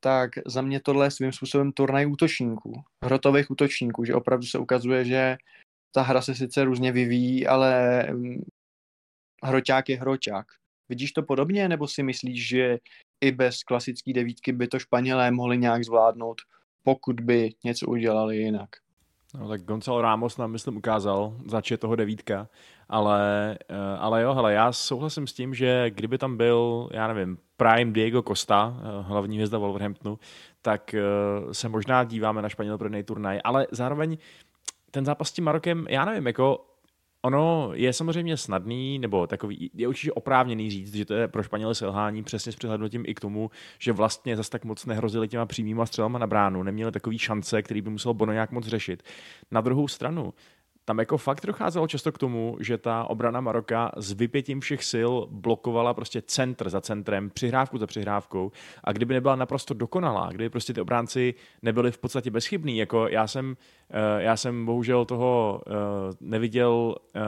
tak 0.00 0.30
za 0.46 0.62
mě 0.62 0.80
tohle 0.80 1.06
je 1.06 1.10
svým 1.10 1.32
způsobem 1.32 1.72
turnaj 1.72 2.06
útočníků, 2.06 2.82
hrotových 3.04 3.50
útočníků, 3.50 4.04
že 4.04 4.14
opravdu 4.14 4.46
se 4.46 4.58
ukazuje, 4.58 5.04
že 5.04 5.36
ta 5.94 6.02
hra 6.02 6.22
se 6.22 6.34
sice 6.34 6.64
různě 6.64 6.92
vyvíjí, 6.92 7.46
ale 7.46 8.02
mm, 8.12 8.42
hroťák 9.42 9.88
je 9.88 10.00
hroťák. 10.00 10.46
Vidíš 10.88 11.12
to 11.12 11.22
podobně, 11.22 11.68
nebo 11.68 11.88
si 11.88 12.02
myslíš, 12.02 12.48
že 12.48 12.78
i 13.20 13.32
bez 13.32 13.62
klasické 13.62 14.12
devítky 14.12 14.52
by 14.52 14.68
to 14.68 14.78
Španělé 14.78 15.30
mohli 15.30 15.58
nějak 15.58 15.84
zvládnout, 15.84 16.40
pokud 16.82 17.20
by 17.20 17.54
něco 17.64 17.86
udělali 17.86 18.36
jinak? 18.36 18.83
No 19.38 19.48
tak 19.48 19.62
Gonzalo 19.62 20.02
Ramos 20.02 20.36
nám, 20.36 20.50
myslím, 20.50 20.76
ukázal, 20.76 21.34
zač 21.46 21.70
je 21.70 21.76
toho 21.76 21.96
devítka, 21.96 22.48
ale, 22.88 23.58
eh, 23.68 23.96
ale 23.98 24.22
jo, 24.22 24.34
hele, 24.34 24.52
já 24.52 24.72
souhlasím 24.72 25.26
s 25.26 25.32
tím, 25.32 25.54
že 25.54 25.90
kdyby 25.90 26.18
tam 26.18 26.36
byl, 26.36 26.88
já 26.92 27.06
nevím, 27.08 27.38
Prime 27.56 27.92
Diego 27.92 28.22
Costa, 28.22 28.76
eh, 28.78 29.02
hlavní 29.02 29.36
hvězda 29.36 29.58
Wolverhamptonu, 29.58 30.18
tak 30.62 30.94
eh, 30.94 31.00
se 31.52 31.68
možná 31.68 32.04
díváme 32.04 32.42
na 32.42 32.48
Španěl 32.48 32.78
pro 32.78 33.02
turnaj, 33.04 33.40
ale 33.44 33.66
zároveň 33.70 34.16
ten 34.90 35.04
zápas 35.04 35.28
s 35.28 35.32
tím 35.32 35.44
Marokem, 35.44 35.86
já 35.88 36.04
nevím, 36.04 36.26
jako 36.26 36.73
Ono 37.24 37.70
je 37.74 37.92
samozřejmě 37.92 38.36
snadný, 38.36 38.98
nebo 38.98 39.26
takový, 39.26 39.70
je 39.74 39.88
určitě 39.88 40.12
oprávněný 40.12 40.70
říct, 40.70 40.94
že 40.94 41.04
to 41.04 41.14
je 41.14 41.28
pro 41.28 41.42
Španěly 41.42 41.74
selhání 41.74 42.22
přesně 42.22 42.52
s 42.52 42.56
přihlednutím 42.56 43.04
i 43.06 43.14
k 43.14 43.20
tomu, 43.20 43.50
že 43.78 43.92
vlastně 43.92 44.36
zase 44.36 44.50
tak 44.50 44.64
moc 44.64 44.86
nehrozili 44.86 45.28
těma 45.28 45.46
přímýma 45.46 45.86
střelama 45.86 46.18
na 46.18 46.26
bránu, 46.26 46.62
neměli 46.62 46.92
takový 46.92 47.18
šance, 47.18 47.62
který 47.62 47.82
by 47.82 47.90
musel 47.90 48.14
Bono 48.14 48.32
nějak 48.32 48.50
moc 48.50 48.66
řešit. 48.66 49.02
Na 49.50 49.60
druhou 49.60 49.88
stranu, 49.88 50.34
tam 50.84 50.98
jako 50.98 51.18
fakt 51.18 51.46
docházelo 51.46 51.86
často 51.86 52.12
k 52.12 52.18
tomu, 52.18 52.56
že 52.60 52.78
ta 52.78 53.04
obrana 53.04 53.40
Maroka 53.40 53.92
s 53.96 54.12
vypětím 54.12 54.60
všech 54.60 54.84
sil 54.92 55.12
blokovala 55.30 55.94
prostě 55.94 56.22
centr 56.22 56.70
za 56.70 56.80
centrem, 56.80 57.30
přihrávku 57.30 57.78
za 57.78 57.86
přihrávkou. 57.86 58.52
A 58.84 58.92
kdyby 58.92 59.14
nebyla 59.14 59.36
naprosto 59.36 59.74
dokonalá, 59.74 60.28
kdyby 60.28 60.50
prostě 60.50 60.72
ty 60.72 60.80
obránci 60.80 61.34
nebyli 61.62 61.92
v 61.92 61.98
podstatě 61.98 62.30
bezchybní, 62.30 62.78
jako 62.78 63.08
já 63.08 63.26
jsem, 63.26 63.56
eh, 63.90 64.22
já 64.22 64.36
jsem 64.36 64.66
bohužel 64.66 65.04
toho 65.04 65.60
eh, 65.66 65.72
neviděl, 66.20 66.94
eh, 67.14 67.20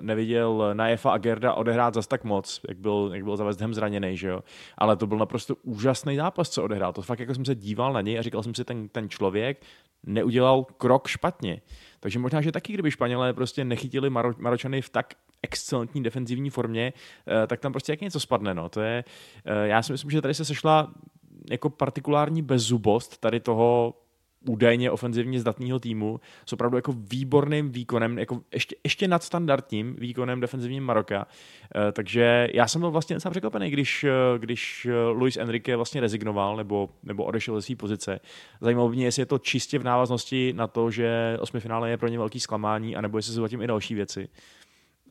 neviděl 0.00 0.70
Najefa 0.72 1.12
a 1.12 1.18
Gerda 1.18 1.54
odehrát 1.54 1.94
zas 1.94 2.06
tak 2.06 2.24
moc, 2.24 2.60
jak 2.68 2.78
byl, 2.78 3.10
jak 3.14 3.24
byl 3.24 3.36
za 3.36 3.44
West 3.44 3.60
Ham 3.60 3.74
zraněný, 3.74 4.16
že 4.16 4.28
jo, 4.28 4.40
ale 4.78 4.96
to 4.96 5.06
byl 5.06 5.18
naprosto 5.18 5.54
úžasný 5.62 6.16
zápas, 6.16 6.50
co 6.50 6.62
odehrál, 6.62 6.92
to 6.92 7.02
fakt 7.02 7.20
jako 7.20 7.34
jsem 7.34 7.44
se 7.44 7.54
díval 7.54 7.92
na 7.92 8.00
něj 8.00 8.18
a 8.18 8.22
říkal 8.22 8.42
jsem 8.42 8.54
si, 8.54 8.64
ten, 8.64 8.88
ten 8.88 9.08
člověk 9.08 9.60
neudělal 10.06 10.64
krok 10.64 11.08
špatně. 11.08 11.60
Takže 12.06 12.18
možná, 12.18 12.40
že 12.40 12.52
taky, 12.52 12.72
kdyby 12.72 12.90
Španělé 12.90 13.32
prostě 13.32 13.64
nechytili 13.64 14.10
Maro, 14.10 14.32
Maročany 14.38 14.82
v 14.82 14.88
tak 14.88 15.14
excelentní 15.42 16.02
defenzivní 16.02 16.50
formě, 16.50 16.92
eh, 17.42 17.46
tak 17.46 17.60
tam 17.60 17.72
prostě 17.72 17.92
jak 17.92 18.00
něco 18.00 18.20
spadne. 18.20 18.54
No. 18.54 18.68
To 18.68 18.80
je, 18.80 19.04
eh, 19.44 19.68
já 19.68 19.82
si 19.82 19.92
myslím, 19.92 20.10
že 20.10 20.22
tady 20.22 20.34
se 20.34 20.44
sešla 20.44 20.92
jako 21.50 21.70
partikulární 21.70 22.42
bezzubost 22.42 23.20
tady 23.20 23.40
toho 23.40 23.94
údajně 24.48 24.90
ofenzivně 24.90 25.40
zdatného 25.40 25.78
týmu 25.78 26.20
s 26.46 26.52
opravdu 26.52 26.78
jako 26.78 26.94
výborným 26.96 27.70
výkonem, 27.70 28.18
jako 28.18 28.40
ještě, 28.54 28.76
ještě 28.84 29.08
nadstandardním 29.08 29.96
výkonem 29.98 30.40
defenzivním 30.40 30.84
Maroka. 30.84 31.26
Eh, 31.76 31.92
takže 31.92 32.48
já 32.54 32.68
jsem 32.68 32.80
byl 32.80 32.90
vlastně 32.90 33.16
docela 33.16 33.30
překvapený, 33.30 33.70
když, 33.70 34.04
eh, 34.04 34.38
když 34.38 34.86
Luis 35.12 35.36
Enrique 35.36 35.76
vlastně 35.76 36.00
rezignoval 36.00 36.56
nebo, 36.56 36.88
nebo 37.02 37.24
odešel 37.24 37.54
ze 37.54 37.62
své 37.62 37.76
pozice. 37.76 38.20
Zajímalo 38.60 38.88
mě, 38.88 39.04
jestli 39.04 39.22
je 39.22 39.26
to 39.26 39.38
čistě 39.38 39.78
v 39.78 39.84
návaznosti 39.84 40.52
na 40.56 40.66
to, 40.66 40.90
že 40.90 41.36
osmifinále 41.40 41.90
je 41.90 41.96
pro 41.96 42.08
ně 42.08 42.18
velký 42.18 42.40
zklamání, 42.40 42.96
anebo 42.96 43.18
jestli 43.18 43.32
jsou 43.34 43.40
zatím 43.40 43.62
i 43.62 43.66
další 43.66 43.94
věci 43.94 44.28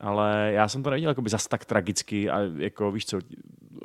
ale 0.00 0.50
já 0.54 0.68
jsem 0.68 0.82
to 0.82 0.90
neviděl 0.90 1.10
jako 1.10 1.22
by 1.22 1.30
zas 1.30 1.48
tak 1.48 1.64
tragicky 1.64 2.30
a 2.30 2.40
jako 2.56 2.92
víš 2.92 3.06
co, 3.06 3.18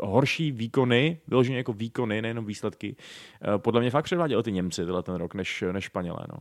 horší 0.02 0.52
výkony, 0.52 1.22
vyloženě 1.28 1.58
jako 1.58 1.74
výkony, 1.74 2.22
nejenom 2.22 2.46
výsledky, 2.46 2.96
eh, 2.96 3.58
podle 3.58 3.82
mě 3.82 3.92
fakt 3.92 4.06
předváděli 4.06 4.44
ty 4.44 4.52
Němci 4.52 4.86
tyhle 4.86 5.04
ten 5.04 5.16
rok, 5.16 5.34
než, 5.34 5.64
než 5.72 5.84
Španělé, 5.84 6.26
no. 6.30 6.38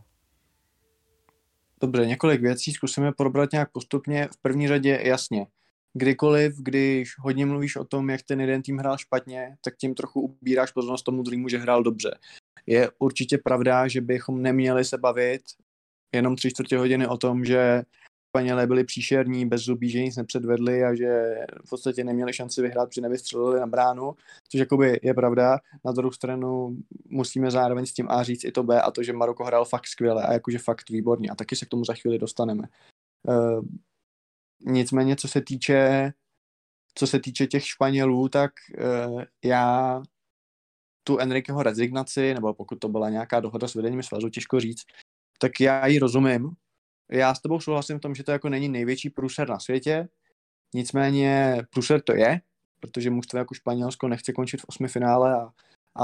Dobře, 1.80 2.06
několik 2.06 2.40
věcí 2.40 2.72
zkusíme 2.72 3.12
probrat 3.12 3.52
nějak 3.52 3.72
postupně. 3.72 4.28
V 4.32 4.42
první 4.42 4.68
řadě 4.68 5.00
jasně, 5.04 5.46
kdykoliv, 5.92 6.56
když 6.58 7.18
hodně 7.18 7.46
mluvíš 7.46 7.76
o 7.76 7.84
tom, 7.84 8.10
jak 8.10 8.22
ten 8.22 8.40
jeden 8.40 8.62
tým 8.62 8.78
hrál 8.78 8.98
špatně, 8.98 9.56
tak 9.64 9.76
tím 9.76 9.94
trochu 9.94 10.20
ubíráš 10.20 10.72
pozornost 10.72 11.02
tomu 11.02 11.22
druhému, 11.22 11.48
že 11.48 11.58
hrál 11.58 11.82
dobře. 11.82 12.18
Je 12.66 12.90
určitě 12.98 13.38
pravda, 13.38 13.88
že 13.88 14.00
bychom 14.00 14.42
neměli 14.42 14.84
se 14.84 14.98
bavit 14.98 15.42
jenom 16.12 16.36
tři 16.36 16.50
čtvrtě 16.50 16.78
hodiny 16.78 17.06
o 17.06 17.16
tom, 17.16 17.44
že 17.44 17.82
Španělé 18.30 18.66
byli 18.66 18.84
příšerní, 18.84 19.46
bez 19.46 19.62
zubí, 19.62 19.90
že 19.90 20.02
nic 20.02 20.16
nepředvedli 20.16 20.84
a 20.84 20.94
že 20.94 21.34
v 21.66 21.70
podstatě 21.70 22.04
neměli 22.04 22.32
šanci 22.32 22.62
vyhrát, 22.62 22.88
protože 22.88 23.00
nevystřelili 23.00 23.60
na 23.60 23.66
bránu, 23.66 24.14
což 24.48 24.58
jakoby 24.58 25.00
je 25.02 25.14
pravda. 25.14 25.58
Na 25.84 25.92
druhou 25.92 26.12
stranu 26.12 26.76
musíme 27.04 27.50
zároveň 27.50 27.86
s 27.86 27.92
tím 27.92 28.06
A 28.10 28.22
říct 28.22 28.44
i 28.44 28.52
to 28.52 28.62
B 28.62 28.82
a 28.82 28.90
to, 28.90 29.02
že 29.02 29.12
Maroko 29.12 29.44
hrál 29.44 29.64
fakt 29.64 29.86
skvěle 29.86 30.22
a 30.22 30.32
jakože 30.32 30.58
fakt 30.58 30.90
výborně 30.90 31.30
a 31.30 31.34
taky 31.34 31.56
se 31.56 31.66
k 31.66 31.68
tomu 31.68 31.84
za 31.84 31.94
chvíli 31.94 32.18
dostaneme. 32.18 32.62
Uh, 33.28 33.64
nicméně, 34.60 35.16
co 35.16 35.28
se 35.28 35.40
týče 35.40 36.12
co 36.94 37.06
se 37.06 37.20
týče 37.20 37.46
těch 37.46 37.66
Španělů, 37.66 38.28
tak 38.28 38.52
uh, 39.10 39.22
já 39.44 40.02
tu 41.04 41.18
Enriqueho 41.18 41.62
rezignaci, 41.62 42.34
nebo 42.34 42.54
pokud 42.54 42.78
to 42.78 42.88
byla 42.88 43.10
nějaká 43.10 43.40
dohoda 43.40 43.68
s 43.68 43.74
vedením 43.74 44.02
svazu, 44.02 44.28
těžko 44.28 44.60
říct, 44.60 44.82
tak 45.38 45.60
já 45.60 45.86
ji 45.86 45.98
rozumím, 45.98 46.50
já 47.12 47.34
s 47.34 47.40
tebou 47.40 47.60
souhlasím 47.60 47.98
v 47.98 48.00
tom, 48.00 48.14
že 48.14 48.24
to 48.24 48.32
jako 48.32 48.48
není 48.48 48.68
největší 48.68 49.10
průser 49.10 49.48
na 49.48 49.58
světě, 49.58 50.08
nicméně 50.74 51.62
průser 51.70 52.00
to 52.00 52.14
je, 52.14 52.40
protože 52.80 53.10
mužstvo 53.10 53.38
jako 53.38 53.54
Španělsko 53.54 54.08
nechce 54.08 54.32
končit 54.32 54.60
v 54.60 54.64
osmi 54.68 54.88
finále 54.88 55.34
a, 55.34 55.50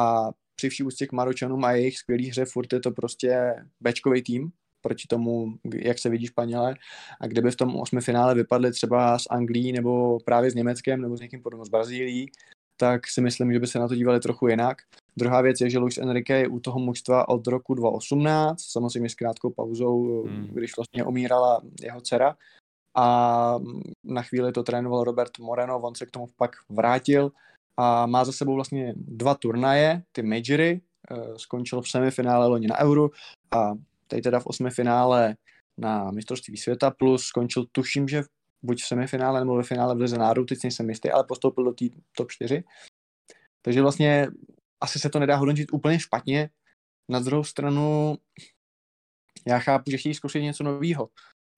a 0.00 0.30
při 0.56 0.68
vší 0.68 0.82
úctě 0.82 1.06
k 1.06 1.12
Maročanům 1.12 1.64
a 1.64 1.72
jejich 1.72 1.98
skvělý 1.98 2.28
hře 2.28 2.44
furt 2.44 2.72
je 2.72 2.80
to 2.80 2.90
prostě 2.90 3.54
bečkový 3.80 4.22
tým 4.22 4.52
proti 4.80 5.06
tomu, 5.08 5.58
jak 5.74 5.98
se 5.98 6.08
vidí 6.08 6.26
Španělé 6.26 6.74
a 7.20 7.26
kdyby 7.26 7.50
v 7.50 7.56
tom 7.56 7.76
osmi 7.76 8.00
finále 8.00 8.34
vypadli 8.34 8.72
třeba 8.72 9.18
s 9.18 9.26
Anglií 9.30 9.72
nebo 9.72 10.18
právě 10.20 10.50
s 10.50 10.54
Německem 10.54 11.00
nebo 11.00 11.16
s 11.16 11.20
někým 11.20 11.42
podobným 11.42 11.64
z 11.64 11.68
Brazílií, 11.68 12.30
tak 12.76 13.08
si 13.08 13.20
myslím, 13.20 13.52
že 13.52 13.58
by 13.58 13.66
se 13.66 13.78
na 13.78 13.88
to 13.88 13.94
dívali 13.94 14.20
trochu 14.20 14.48
jinak. 14.48 14.82
Druhá 15.18 15.40
věc 15.40 15.60
je, 15.60 15.70
že 15.70 15.78
Luis 15.78 15.98
Enrique 15.98 16.38
je 16.38 16.48
u 16.48 16.60
toho 16.60 16.78
mužstva 16.78 17.28
od 17.28 17.46
roku 17.46 17.74
2018, 17.74 18.60
samozřejmě 18.60 19.08
s 19.08 19.14
krátkou 19.14 19.50
pauzou, 19.50 20.22
hmm. 20.22 20.48
když 20.52 20.76
vlastně 20.76 21.04
umírala 21.04 21.62
jeho 21.82 22.00
dcera. 22.00 22.36
A 22.96 23.58
na 24.04 24.22
chvíli 24.22 24.52
to 24.52 24.62
trénoval 24.62 25.04
Robert 25.04 25.38
Moreno, 25.38 25.80
on 25.80 25.94
se 25.94 26.06
k 26.06 26.10
tomu 26.10 26.26
pak 26.36 26.50
vrátil 26.68 27.32
a 27.76 28.06
má 28.06 28.24
za 28.24 28.32
sebou 28.32 28.54
vlastně 28.54 28.94
dva 28.96 29.34
turnaje, 29.34 30.02
ty 30.12 30.22
majory, 30.22 30.80
eh, 31.10 31.38
skončil 31.38 31.82
v 31.82 31.88
semifinále 31.88 32.46
loni 32.46 32.66
na 32.66 32.78
Euro 32.78 33.08
a 33.50 33.74
teď 34.06 34.24
teda 34.24 34.40
v 34.40 34.46
osmi 34.46 34.70
finále 34.70 35.36
na 35.78 36.10
mistrovství 36.10 36.56
světa, 36.56 36.90
plus 36.90 37.24
skončil 37.24 37.64
tuším, 37.72 38.08
že 38.08 38.22
buď 38.62 38.82
v 38.82 38.86
semifinále 38.86 39.40
nebo 39.40 39.56
ve 39.56 39.62
finále 39.62 39.94
v 39.94 39.98
Lize 39.98 40.18
národů, 40.18 40.46
teď 40.46 40.58
nejsem 40.62 40.88
jistý, 40.88 41.10
ale 41.10 41.24
postoupil 41.24 41.64
do 41.64 41.72
té 41.72 41.84
top 42.16 42.30
4. 42.30 42.64
Takže 43.62 43.82
vlastně 43.82 44.28
asi 44.80 44.98
se 44.98 45.10
to 45.10 45.18
nedá 45.18 45.36
hodnotit 45.36 45.72
úplně 45.72 46.00
špatně. 46.00 46.50
Na 47.08 47.20
druhou 47.20 47.44
stranu 47.44 48.16
já 49.46 49.58
chápu, 49.58 49.90
že 49.90 49.96
chtějí 49.96 50.14
zkusit 50.14 50.42
něco 50.42 50.64
nového. 50.64 51.08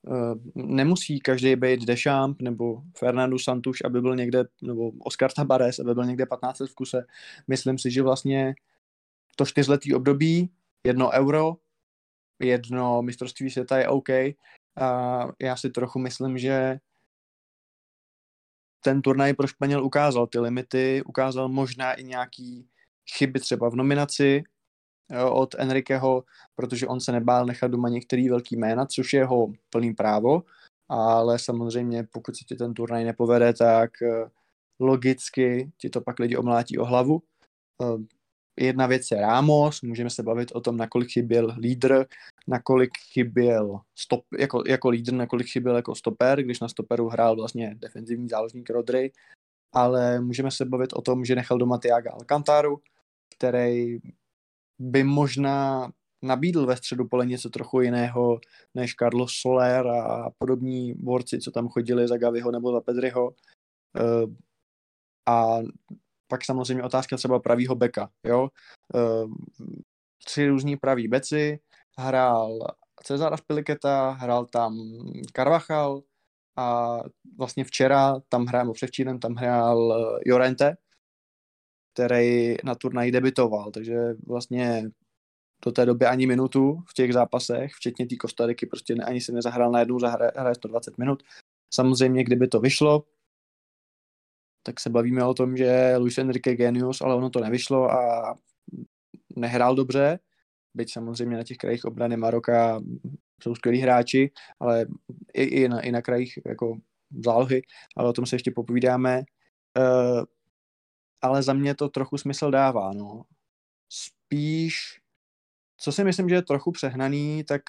Eh, 0.07 0.35
nemusí 0.55 1.21
každý 1.21 1.57
být 1.57 1.85
Deschamps 1.85 2.43
nebo 2.43 2.83
Fernando 2.97 3.39
Santuš, 3.39 3.79
aby 3.85 4.01
byl 4.01 4.17
někde, 4.17 4.45
nebo 4.63 4.91
Oscar 5.01 5.33
Tabares, 5.33 5.79
aby 5.79 5.95
byl 5.95 6.05
někde 6.05 6.27
15 6.27 6.59
v 6.59 6.75
kuse. 6.75 7.07
Myslím 7.49 7.79
si, 7.79 7.91
že 7.91 8.03
vlastně 8.03 8.55
to 9.37 9.47
čtyřletý 9.47 9.95
období, 9.95 10.51
jedno 10.87 11.11
euro, 11.11 11.57
jedno 12.41 13.03
mistrovství 13.03 13.51
světa 13.51 13.79
je 13.79 13.89
OK. 13.89 14.09
A 14.81 15.25
já 15.41 15.57
si 15.57 15.71
trochu 15.71 15.99
myslím, 15.99 16.39
že 16.39 16.79
ten 18.81 19.03
turnaj 19.03 19.35
pro 19.35 19.47
Španěl 19.47 19.85
ukázal 19.85 20.27
ty 20.27 20.39
limity, 20.39 21.03
ukázal 21.07 21.49
možná 21.49 21.93
i 21.93 22.05
nějaký 22.05 22.69
chyby 23.17 23.41
třeba 23.41 23.71
v 23.71 23.77
nominaci 23.77 24.43
jo, 25.11 25.33
od 25.33 25.55
Enriqueho, 25.59 26.25
protože 26.55 26.87
on 26.87 27.00
se 27.00 27.12
nebál 27.12 27.47
nechat 27.47 27.71
doma 27.71 27.88
některý 27.88 28.29
velký 28.29 28.57
jména, 28.57 28.87
což 28.87 29.12
je 29.12 29.21
jeho 29.21 29.53
plný 29.71 29.95
právo, 29.95 30.43
ale 30.88 31.38
samozřejmě 31.38 32.09
pokud 32.12 32.37
se 32.37 32.45
ti 32.45 32.55
ten 32.55 32.75
turnaj 32.75 33.05
nepovede, 33.05 33.53
tak 33.53 34.03
eh, 34.03 34.31
logicky 34.81 35.71
ti 35.79 35.91
to 35.91 36.00
pak 36.00 36.19
lidi 36.19 36.37
omlátí 36.37 36.79
o 36.79 36.85
hlavu. 36.85 37.23
Eh, 37.83 38.05
jedna 38.65 38.87
věc 38.87 39.11
je 39.11 39.21
Ramos, 39.21 39.83
můžeme 39.83 40.11
se 40.11 40.23
bavit 40.23 40.53
o 40.53 40.61
tom, 40.61 40.77
nakolik 40.77 41.11
chyběl 41.11 41.55
lídr, 41.59 42.05
nakolik 42.47 42.91
chyběl 43.12 43.81
stop, 43.95 44.25
jako, 44.38 44.62
jako 44.67 44.88
lídr, 44.88 45.12
nakolik 45.12 45.47
chyběl 45.47 45.77
jako 45.77 45.95
stoper, 45.95 46.43
když 46.43 46.61
na 46.61 46.69
stoperu 46.69 47.09
hrál 47.09 47.37
vlastně 47.37 47.75
defenzivní 47.79 48.29
záložník 48.29 48.71
Rodry, 48.71 49.12
ale 49.73 50.21
můžeme 50.21 50.50
se 50.50 50.65
bavit 50.65 50.93
o 50.93 51.03
tom, 51.03 51.25
že 51.25 51.35
nechal 51.35 51.59
doma 51.59 51.79
Tiaga 51.79 52.12
Alcantaru, 52.12 52.81
který 53.37 53.99
by 54.79 55.05
možná 55.05 55.91
nabídl 56.23 56.67
ve 56.67 56.77
středu 56.77 57.09
pole 57.09 57.27
něco 57.27 57.51
trochu 57.51 57.81
jiného 57.81 58.41
než 58.75 58.95
Carlos 58.95 59.33
Soler 59.41 59.87
a 59.87 60.31
podobní 60.39 60.95
borci, 60.95 61.39
co 61.39 61.51
tam 61.51 61.69
chodili 61.69 62.09
za 62.09 62.17
Gaviho 62.17 62.51
nebo 62.51 62.73
za 62.73 62.81
Pedriho. 62.81 63.35
Eh, 63.97 64.27
a 65.29 65.59
pak 66.29 66.45
samozřejmě 66.45 66.83
otázka 66.83 67.17
třeba 67.17 67.39
pravýho 67.39 67.75
beka, 67.75 68.11
jo. 68.25 68.49
Eh, 68.95 69.27
tři 70.25 70.49
různí 70.49 70.77
praví 70.77 71.09
beci, 71.09 71.61
hrál 71.99 72.59
Cezara 73.05 73.37
Spiliketa, 73.37 74.11
hrál 74.11 74.47
tam 74.47 74.79
Carvachal 75.37 76.03
a 76.57 76.99
vlastně 77.39 77.65
včera 77.65 78.21
tam 78.29 78.47
hrál, 78.47 78.73
předčírem 78.73 79.19
tam 79.19 79.35
hrál 79.35 79.93
eh, 79.93 80.21
Jorente, 80.27 80.77
který 81.99 82.57
na 82.64 82.75
turnaji 82.75 83.12
debitoval, 83.12 83.71
takže 83.71 84.14
vlastně 84.26 84.90
do 85.64 85.73
té 85.73 85.87
doby 85.87 86.07
ani 86.07 86.26
minutu 86.26 86.83
v 86.88 86.95
těch 86.95 87.12
zápasech, 87.12 87.73
včetně 87.73 88.07
té 88.07 88.17
Kostariky, 88.17 88.67
prostě 88.67 88.95
ne, 88.95 89.05
ani 89.05 89.21
se 89.21 89.33
nezahrál 89.33 89.73
na 89.73 89.78
jednu, 89.78 89.99
zahraje 89.99 90.55
120 90.55 90.99
minut. 90.99 91.23
Samozřejmě, 91.75 92.25
kdyby 92.25 92.49
to 92.49 92.61
vyšlo, 92.61 93.05
tak 94.62 94.81
se 94.81 94.90
bavíme 94.90 95.25
o 95.25 95.35
tom, 95.35 95.57
že 95.57 95.95
Luis 95.99 96.19
Enrique 96.19 96.55
genius, 96.55 97.00
ale 97.00 97.14
ono 97.14 97.31
to 97.31 97.40
nevyšlo 97.40 97.90
a 97.90 98.35
nehrál 99.37 99.75
dobře, 99.75 100.19
byť 100.75 100.93
samozřejmě 100.93 101.37
na 101.37 101.45
těch 101.45 101.57
krajích 101.57 101.85
obrany 101.85 102.17
Maroka 102.17 102.81
jsou 103.43 103.55
skvělí 103.55 103.78
hráči, 103.78 104.31
ale 104.61 104.87
i, 105.35 105.43
i, 105.43 105.69
na, 105.69 105.81
i 105.81 105.93
na 105.93 106.02
krajích 106.02 106.38
jako 106.47 106.78
zálohy, 107.25 107.62
ale 107.97 108.09
o 108.09 108.12
tom 108.12 108.26
se 108.26 108.37
ještě 108.37 108.50
popovídáme. 108.50 109.23
Uh, 109.78 110.25
ale 111.23 111.43
za 111.43 111.53
mě 111.53 111.75
to 111.75 111.89
trochu 111.89 112.19
smysl 112.19 112.51
dává, 112.51 112.93
no. 112.93 113.23
Spíš, 113.89 115.01
co 115.77 115.93
si 115.93 116.05
myslím, 116.05 116.29
že 116.29 116.35
je 116.35 116.43
trochu 116.43 116.73
přehnaný, 116.73 117.45
tak 117.45 117.63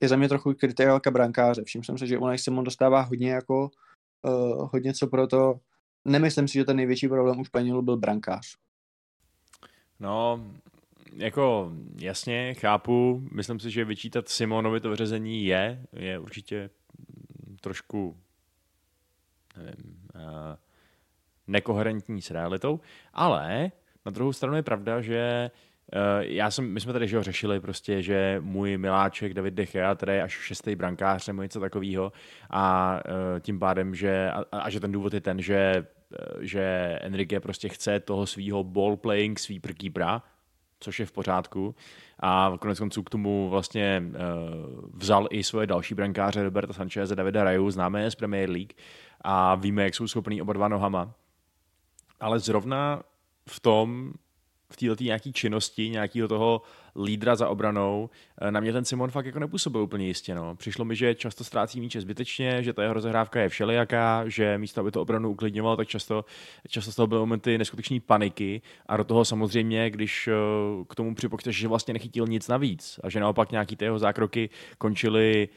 je 0.00 0.08
za 0.08 0.16
mě 0.16 0.28
trochu 0.28 0.54
kritika 0.54 1.10
brankáře. 1.10 1.64
Všiml 1.64 1.84
jsem 1.84 1.98
se, 1.98 2.06
že 2.06 2.18
Unai 2.18 2.38
Simon 2.38 2.64
dostává 2.64 3.00
hodně 3.00 3.30
jako, 3.30 3.70
uh, 4.22 4.68
hodně 4.72 4.94
co 4.94 5.06
pro 5.06 5.26
to. 5.26 5.54
Nemyslím 6.04 6.48
si, 6.48 6.54
že 6.54 6.64
ten 6.64 6.76
největší 6.76 7.08
problém 7.08 7.40
u 7.40 7.44
Španělů 7.44 7.82
byl 7.82 7.96
brankář. 7.96 8.56
No, 10.00 10.44
jako 11.12 11.72
jasně, 11.98 12.54
chápu. 12.54 13.22
Myslím 13.32 13.60
si, 13.60 13.70
že 13.70 13.84
vyčítat 13.84 14.28
Simonovi 14.28 14.80
to 14.80 14.90
vřezení 14.90 15.44
je, 15.44 15.86
je 15.92 16.18
určitě 16.18 16.70
trošku 17.60 18.16
nevím, 19.56 20.00
uh, 20.14 20.20
nekoherentní 21.46 22.22
s 22.22 22.30
realitou, 22.30 22.80
ale 23.12 23.70
na 24.06 24.12
druhou 24.12 24.32
stranu 24.32 24.56
je 24.56 24.62
pravda, 24.62 25.00
že 25.00 25.50
uh, 25.94 26.00
já 26.20 26.50
jsem, 26.50 26.72
my 26.72 26.80
jsme 26.80 26.92
tady 26.92 27.08
že 27.08 27.16
ho 27.16 27.22
řešili 27.22 27.60
prostě, 27.60 28.02
že 28.02 28.38
můj 28.40 28.78
miláček 28.78 29.34
David 29.34 29.54
De 29.54 29.66
Gea, 29.66 29.94
tady 29.94 30.12
je 30.12 30.22
až 30.22 30.32
šestý 30.32 30.76
brankář 30.76 31.26
nebo 31.26 31.42
něco 31.42 31.60
takového 31.60 32.12
a 32.50 32.94
uh, 33.04 33.40
tím 33.40 33.58
pádem, 33.58 33.94
že 33.94 34.30
a, 34.30 34.58
a 34.58 34.70
že 34.70 34.80
ten 34.80 34.92
důvod 34.92 35.14
je 35.14 35.20
ten, 35.20 35.42
že 35.42 35.86
že 36.40 36.98
Enrique 37.02 37.40
prostě 37.40 37.68
chce 37.68 38.00
toho 38.00 38.26
svého 38.26 38.64
ball 38.64 38.96
playing 38.96 39.38
sweeper 39.38 39.74
keepera, 39.74 40.22
což 40.80 41.00
je 41.00 41.06
v 41.06 41.12
pořádku. 41.12 41.74
A 42.20 42.52
konec 42.60 42.78
konců 42.78 43.02
k 43.02 43.10
tomu 43.10 43.48
vlastně 43.50 44.02
vzal 44.94 45.26
i 45.30 45.44
svoje 45.44 45.66
další 45.66 45.94
brankáře 45.94 46.42
Roberta 46.42 46.72
Sanchez 46.72 47.10
a 47.10 47.14
Davida 47.14 47.44
Raju, 47.44 47.70
známe 47.70 48.02
je 48.02 48.10
z 48.10 48.14
Premier 48.14 48.50
League 48.50 48.72
a 49.20 49.54
víme, 49.54 49.84
jak 49.84 49.94
jsou 49.94 50.08
schopní 50.08 50.42
oba 50.42 50.52
dva 50.52 50.68
nohama. 50.68 51.14
Ale 52.20 52.38
zrovna 52.38 53.02
v 53.48 53.60
tom, 53.60 54.12
v 54.70 54.76
této 54.76 55.04
nějaký 55.04 55.32
činnosti, 55.32 55.88
nějakého 55.88 56.28
toho 56.28 56.62
lídra 57.04 57.36
za 57.36 57.48
obranou, 57.48 58.10
eh, 58.40 58.50
na 58.50 58.60
mě 58.60 58.72
ten 58.72 58.84
Simon 58.84 59.10
fakt 59.10 59.26
jako 59.26 59.38
nepůsobil 59.38 59.82
úplně 59.82 60.06
jistě. 60.06 60.34
No. 60.34 60.54
Přišlo 60.54 60.84
mi, 60.84 60.96
že 60.96 61.14
často 61.14 61.44
ztrácí 61.44 61.80
míče 61.80 62.00
zbytečně, 62.00 62.62
že 62.62 62.72
ta 62.72 62.82
jeho 62.82 62.94
rozehrávka 62.94 63.40
je 63.40 63.48
všelijaká, 63.48 64.28
že 64.28 64.58
místo, 64.58 64.80
aby 64.80 64.90
to 64.90 65.02
obranu 65.02 65.30
uklidňoval, 65.30 65.76
tak 65.76 65.88
často, 65.88 66.24
často 66.68 66.92
z 66.92 66.96
toho 66.96 67.06
byly 67.06 67.18
momenty 67.18 67.58
neskutečné 67.58 68.00
paniky 68.00 68.62
a 68.86 68.96
do 68.96 69.04
toho 69.04 69.24
samozřejmě, 69.24 69.90
když 69.90 70.28
eh, 70.28 70.32
k 70.88 70.94
tomu 70.94 71.14
připočteš, 71.14 71.56
že 71.56 71.68
vlastně 71.68 71.94
nechytil 71.94 72.26
nic 72.26 72.48
navíc 72.48 73.00
a 73.02 73.10
že 73.10 73.20
naopak 73.20 73.52
nějaký 73.52 73.76
ty 73.76 73.84
jeho 73.84 73.98
zákroky 73.98 74.50
končily 74.78 75.48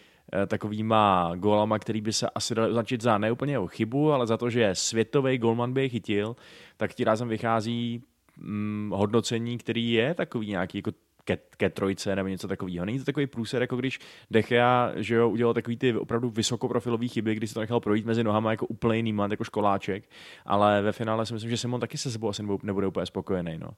takovýma 0.48 1.32
gólama, 1.36 1.80
který 1.80 2.02
by 2.02 2.14
se 2.14 2.30
asi 2.30 2.56
dal 2.56 2.70
označit 2.70 3.02
za 3.02 3.18
neúplně 3.18 3.54
jeho 3.54 3.68
chybu, 3.68 4.12
ale 4.12 4.28
za 4.28 4.38
to, 4.38 4.50
že 4.50 4.76
světový 4.76 5.38
golman 5.38 5.74
by 5.74 5.82
je 5.82 5.90
chytil, 5.90 6.36
tak 6.78 6.94
ti 6.94 7.04
rázem 7.04 7.28
vychází 7.28 8.04
mm, 8.38 8.92
hodnocení, 8.96 9.58
který 9.58 9.92
je 9.92 10.14
takový 10.14 10.48
nějaký 10.48 10.78
jako 10.78 10.92
ke, 11.24 11.38
ke 11.58 11.70
trojce 11.70 12.16
nebo 12.16 12.30
něco 12.30 12.48
takového. 12.48 12.86
Není 12.86 13.00
to 13.00 13.06
takový 13.06 13.28
průser, 13.28 13.62
jako 13.62 13.76
když 13.76 14.00
Dechea, 14.32 14.92
že 14.96 15.16
jo, 15.16 15.30
udělal 15.30 15.54
takový 15.54 15.78
ty 15.78 15.94
opravdu 15.94 16.30
vysokoprofilové 16.30 17.08
chyby, 17.08 17.36
když 17.36 17.50
se 17.50 17.54
to 17.54 17.60
nechal 17.60 17.80
projít 17.80 18.06
mezi 18.06 18.24
nohama 18.24 18.52
jako 18.52 18.66
úplně 18.66 18.98
jiný 18.98 19.14
man, 19.14 19.32
jako 19.32 19.44
školáček, 19.44 20.10
ale 20.46 20.82
ve 20.82 20.92
finále 20.92 21.26
si 21.26 21.34
myslím, 21.34 21.50
že 21.50 21.58
Simon 21.58 21.80
taky 21.80 21.98
se 21.98 22.12
sebou 22.12 22.30
asi 22.30 22.44
nebude 22.64 22.88
úplně 22.88 23.06
spokojený. 23.06 23.58
No. 23.58 23.70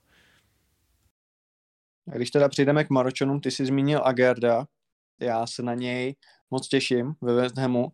A 2.12 2.16
když 2.16 2.30
teda 2.30 2.48
přijdeme 2.48 2.84
k 2.84 2.90
Maročanům, 2.90 3.40
ty 3.40 3.50
jsi 3.50 3.66
zmínil 3.66 4.00
Agerda, 4.04 4.66
já 5.20 5.46
se 5.46 5.62
na 5.62 5.74
něj 5.74 6.14
moc 6.52 6.68
těším 6.68 7.14
ve 7.20 7.34
West 7.34 7.58
Hamu. 7.58 7.92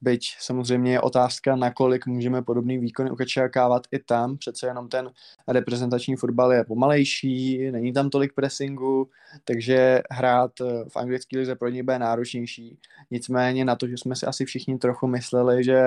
Byť 0.00 0.36
samozřejmě 0.40 0.92
je 0.92 1.00
otázka, 1.00 1.56
nakolik 1.56 2.06
můžeme 2.06 2.42
podobný 2.42 2.78
výkony 2.78 3.10
očekávat 3.10 3.82
i 3.92 3.98
tam. 3.98 4.36
Přece 4.36 4.66
jenom 4.66 4.88
ten 4.88 5.10
reprezentační 5.48 6.16
fotbal 6.16 6.52
je 6.52 6.64
pomalejší, 6.64 7.70
není 7.70 7.92
tam 7.92 8.10
tolik 8.10 8.32
pressingu, 8.32 9.10
takže 9.44 10.02
hrát 10.10 10.50
eh, 10.60 10.84
v 10.88 10.96
anglické 10.96 11.38
lize 11.38 11.54
pro 11.54 11.68
něj 11.68 11.82
bude 11.82 11.98
náročnější. 11.98 12.78
Nicméně 13.10 13.64
na 13.64 13.76
to, 13.76 13.88
že 13.88 13.96
jsme 13.96 14.16
si 14.16 14.26
asi 14.26 14.44
všichni 14.44 14.78
trochu 14.78 15.06
mysleli, 15.06 15.64
že 15.64 15.82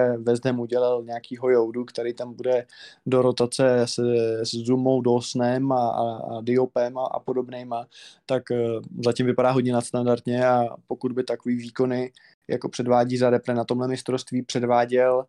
Ham 0.45 0.59
udělal 0.59 1.03
nějakýho 1.03 1.49
joudu, 1.49 1.85
který 1.85 2.13
tam 2.13 2.33
bude 2.33 2.65
do 3.05 3.21
rotace 3.21 3.79
s, 3.79 3.99
s 4.43 4.51
Zumou, 4.51 5.01
Dosnem 5.01 5.71
a, 5.71 5.89
a, 5.89 6.03
a 6.03 6.41
Diopem 6.41 6.97
a, 6.97 7.05
a 7.05 7.19
podobnejma, 7.19 7.85
tak 8.25 8.43
uh, 8.51 8.57
zatím 9.03 9.25
vypadá 9.25 9.51
hodně 9.51 9.73
nadstandardně 9.73 10.47
a 10.47 10.65
pokud 10.87 11.11
by 11.11 11.23
takový 11.23 11.55
výkony 11.55 12.11
jako 12.49 12.69
předvádí 12.69 13.17
za 13.17 13.29
repre 13.29 13.53
na 13.53 13.63
tomhle 13.63 13.87
mistrovství, 13.87 14.41
předváděl 14.41 15.25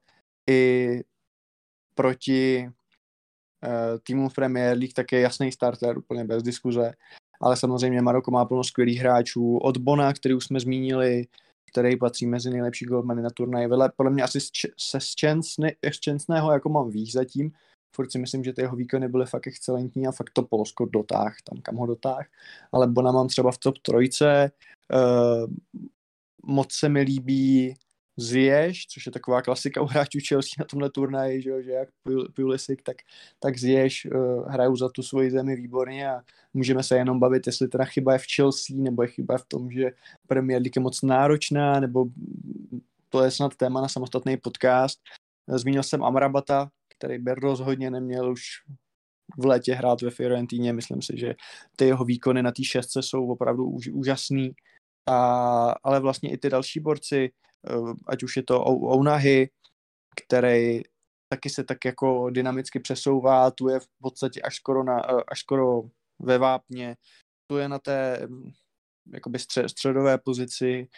i 0.50 1.00
proti 1.94 2.70
uh, 3.64 3.98
týmu 4.02 4.28
v 4.28 4.34
Premier 4.34 4.78
League, 4.78 4.94
tak 4.94 5.12
je 5.12 5.20
jasný 5.20 5.52
starter, 5.52 5.98
úplně 5.98 6.24
bez 6.24 6.42
diskuze. 6.42 6.92
Ale 7.42 7.56
samozřejmě 7.56 8.02
Maroko 8.02 8.30
má 8.30 8.44
plno 8.44 8.64
skvělých 8.64 8.98
hráčů. 8.98 9.56
Od 9.56 9.76
Bona, 9.76 10.12
který 10.12 10.34
už 10.34 10.44
jsme 10.44 10.60
zmínili, 10.60 11.26
který 11.70 11.96
patří 11.96 12.26
mezi 12.26 12.50
nejlepší 12.50 12.84
golmany 12.84 13.22
na 13.22 13.30
turnaji. 13.30 13.66
Vele, 13.66 13.92
podle 13.96 14.12
mě 14.12 14.22
asi 14.22 14.38
se 14.78 14.98
Ščensného 15.90 16.52
jako 16.52 16.68
mám 16.68 16.90
víc 16.90 17.12
zatím. 17.12 17.52
Furt 17.96 18.12
si 18.12 18.18
myslím, 18.18 18.44
že 18.44 18.52
ty 18.52 18.60
jeho 18.62 18.76
výkony 18.76 19.08
byly 19.08 19.26
fakt 19.26 19.46
excelentní 19.46 20.06
a 20.06 20.12
fakt 20.12 20.30
to 20.32 20.42
Polsko 20.42 20.86
dotáh, 20.86 21.36
tam 21.50 21.62
kam 21.62 21.76
ho 21.76 21.86
dotáh. 21.86 22.26
Ale 22.72 22.86
Bona 22.86 23.12
mám 23.12 23.28
třeba 23.28 23.52
v 23.52 23.58
top 23.58 23.78
trojce. 23.78 24.50
Uh, 24.94 25.50
moc 26.46 26.72
se 26.72 26.88
mi 26.88 27.00
líbí 27.00 27.74
Zješ, 28.16 28.86
což 28.86 29.06
je 29.06 29.12
taková 29.12 29.42
klasika 29.42 29.82
u 29.82 29.86
hráčů 29.86 30.18
Chelsea 30.28 30.54
na 30.58 30.64
tomhle 30.64 30.90
turnaji, 30.90 31.42
že, 31.42 31.62
že 31.62 31.70
jak 31.70 31.88
Pulisic, 32.34 32.78
tak, 32.82 32.96
tak 33.40 33.58
Zješ 33.58 34.06
uh, 34.06 34.48
hrajou 34.48 34.76
za 34.76 34.88
tu 34.88 35.02
svoji 35.02 35.30
zemi 35.30 35.56
výborně 35.56 36.10
a 36.10 36.20
můžeme 36.54 36.82
se 36.82 36.96
jenom 36.96 37.20
bavit, 37.20 37.46
jestli 37.46 37.68
teda 37.68 37.84
chyba 37.84 38.12
je 38.12 38.18
v 38.18 38.26
Chelsea, 38.36 38.76
nebo 38.76 39.02
je 39.02 39.08
chyba 39.08 39.38
v 39.38 39.44
tom, 39.44 39.70
že 39.70 39.90
Premier 40.26 40.62
League 40.62 40.76
je 40.76 40.82
moc 40.82 41.02
náročná, 41.02 41.80
nebo 41.80 42.06
to 43.08 43.24
je 43.24 43.30
snad 43.30 43.56
téma 43.56 43.80
na 43.80 43.88
samostatný 43.88 44.36
podcast. 44.36 44.98
Zmínil 45.48 45.82
jsem 45.82 46.04
Amrabata, 46.04 46.70
který 46.88 47.18
by 47.18 47.34
rozhodně 47.34 47.90
neměl 47.90 48.32
už 48.32 48.42
v 49.38 49.46
létě 49.46 49.74
hrát 49.74 50.02
ve 50.02 50.10
Fiorentíně. 50.10 50.72
Myslím 50.72 51.02
si, 51.02 51.12
že 51.16 51.34
ty 51.76 51.84
jeho 51.84 52.04
výkony 52.04 52.42
na 52.42 52.52
té 52.52 52.64
šestce 52.64 53.02
jsou 53.02 53.26
opravdu 53.26 53.64
úž, 53.64 53.88
úžasný. 53.88 54.54
A, 55.10 55.74
ale 55.82 56.00
vlastně 56.00 56.32
i 56.32 56.38
ty 56.38 56.50
další 56.50 56.80
borci, 56.80 57.30
eh, 57.70 57.94
ať 58.06 58.22
už 58.22 58.36
je 58.36 58.42
to 58.42 58.64
Ounahy, 58.66 59.50
který 60.24 60.82
taky 61.28 61.50
se 61.50 61.64
tak 61.64 61.84
jako 61.84 62.30
dynamicky 62.30 62.80
přesouvá, 62.80 63.50
tu 63.50 63.68
je 63.68 63.80
v 63.80 63.86
podstatě 64.02 64.42
až 64.42 64.56
skoro, 64.56 64.84
na, 64.84 65.10
eh, 65.10 65.22
až 65.28 65.40
skoro 65.40 65.82
ve 66.18 66.38
vápně, 66.38 66.96
tu 67.50 67.56
je 67.56 67.68
na 67.68 67.78
té 67.78 68.26
mm, 68.26 68.50
jakoby 69.12 69.38
střed, 69.38 69.68
středové 69.68 70.18
pozici. 70.18 70.88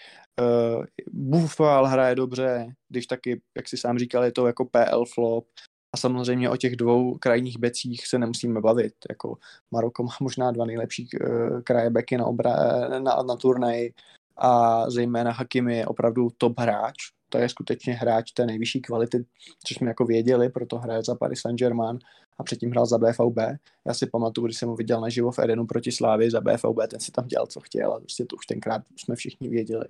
Uh, 0.41 0.85
Bufal 1.13 1.87
hraje 1.87 2.15
dobře, 2.15 2.67
když 2.89 3.07
taky, 3.07 3.43
jak 3.57 3.69
si 3.69 3.77
sám 3.77 3.99
říkal, 3.99 4.25
je 4.25 4.33
to 4.33 4.47
jako 4.47 4.65
PL 4.65 5.05
flop. 5.15 5.49
A 5.95 5.97
samozřejmě 5.97 6.51
o 6.51 6.57
těch 6.57 6.77
dvou 6.77 7.19
krajních 7.19 7.59
becích 7.59 8.07
se 8.07 8.19
nemusíme 8.19 8.61
bavit. 8.61 8.95
Jako 9.11 9.39
Maroko 9.71 10.03
má 10.03 10.13
možná 10.21 10.51
dva 10.51 10.65
nejlepší 10.65 11.09
uh, 11.21 11.61
kraje 11.61 11.91
beky 11.91 12.17
na, 12.17 12.27
obra, 12.27 12.53
na, 12.89 13.23
na 13.23 13.37
turnaji 13.37 13.93
a 14.37 14.91
zejména 14.91 15.33
Hakimi 15.33 15.77
je 15.77 15.87
opravdu 15.87 16.29
top 16.39 16.61
hráč. 16.61 16.95
To 17.29 17.39
je 17.39 17.49
skutečně 17.49 17.95
hráč 17.95 18.33
té 18.33 18.47
nejvyšší 18.47 18.81
kvality, 18.81 19.25
což 19.67 19.77
jsme 19.77 19.89
jako 19.89 20.05
věděli, 20.05 20.49
proto 20.49 20.79
hraje 20.79 21.03
za 21.05 21.15
Paris 21.15 21.41
Saint-Germain 21.41 21.99
a 22.39 22.43
předtím 22.43 22.71
hrál 22.71 22.87
za 22.87 22.99
BVB. 22.99 23.39
Já 23.87 23.95
si 23.95 24.07
pamatuju, 24.07 24.47
když 24.47 24.57
jsem 24.57 24.69
ho 24.69 24.77
viděl 24.77 25.01
naživo 25.01 25.33
v 25.33 25.39
Edenu 25.39 25.67
proti 25.67 25.93
Slávy 25.93 26.31
za 26.31 26.41
BVB, 26.41 26.89
ten 26.91 27.01
si 27.01 27.13
tam 27.13 27.27
dělal, 27.27 27.47
co 27.47 27.61
chtěl 27.61 27.93
a 27.93 28.01
prostě 28.01 28.25
to 28.25 28.37
už 28.37 28.47
tenkrát 28.47 28.83
jsme 28.97 29.17
všichni 29.17 29.49
věděli, 29.49 29.85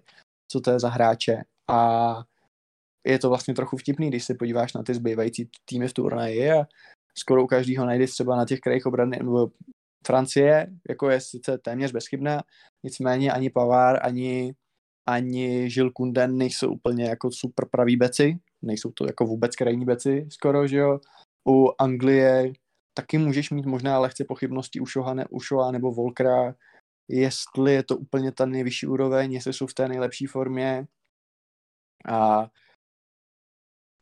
co 0.48 0.60
to 0.60 0.70
je 0.70 0.80
za 0.80 0.88
hráče. 0.88 1.42
A 1.68 2.22
je 3.06 3.18
to 3.18 3.28
vlastně 3.28 3.54
trochu 3.54 3.76
vtipný, 3.76 4.08
když 4.08 4.24
se 4.24 4.34
podíváš 4.34 4.72
na 4.72 4.82
ty 4.82 4.94
zbývající 4.94 5.50
týmy 5.64 5.88
v 5.88 5.92
turnaji 5.92 6.52
a 6.52 6.64
skoro 7.18 7.44
u 7.44 7.46
každého 7.46 7.86
najdeš 7.86 8.10
třeba 8.10 8.36
na 8.36 8.44
těch 8.44 8.60
krajích 8.60 8.86
obrany, 8.86 9.18
nebo 9.22 9.50
Francie 10.06 10.66
jako 10.88 11.10
je 11.10 11.20
sice 11.20 11.58
téměř 11.58 11.92
bezchybná, 11.92 12.42
nicméně 12.82 13.32
ani 13.32 13.50
Pavár, 13.50 14.06
ani, 14.06 14.54
ani 15.06 15.70
Žil 15.70 15.90
Kunden 15.90 16.38
nejsou 16.38 16.72
úplně 16.72 17.04
jako 17.04 17.30
super 17.32 17.68
pravý 17.70 17.96
beci, 17.96 18.38
nejsou 18.62 18.90
to 18.90 19.06
jako 19.06 19.24
vůbec 19.24 19.56
krajní 19.56 19.84
beci 19.84 20.26
skoro, 20.30 20.66
že 20.66 20.76
jo. 20.76 21.00
U 21.48 21.68
Anglie 21.78 22.52
taky 22.94 23.18
můžeš 23.18 23.50
mít 23.50 23.66
možná 23.66 23.98
lehce 23.98 24.24
pochybnosti 24.24 24.80
u 24.80 24.86
Šoha, 24.86 25.14
ne, 25.14 25.24
u 25.30 25.40
Šoha 25.40 25.70
nebo 25.70 25.92
Volkra, 25.92 26.54
jestli 27.08 27.74
je 27.74 27.82
to 27.82 27.96
úplně 27.96 28.32
ta 28.32 28.46
nejvyšší 28.46 28.86
úroveň, 28.86 29.32
jestli 29.32 29.52
jsou 29.52 29.66
v 29.66 29.74
té 29.74 29.88
nejlepší 29.88 30.26
formě. 30.26 30.86
A 32.08 32.48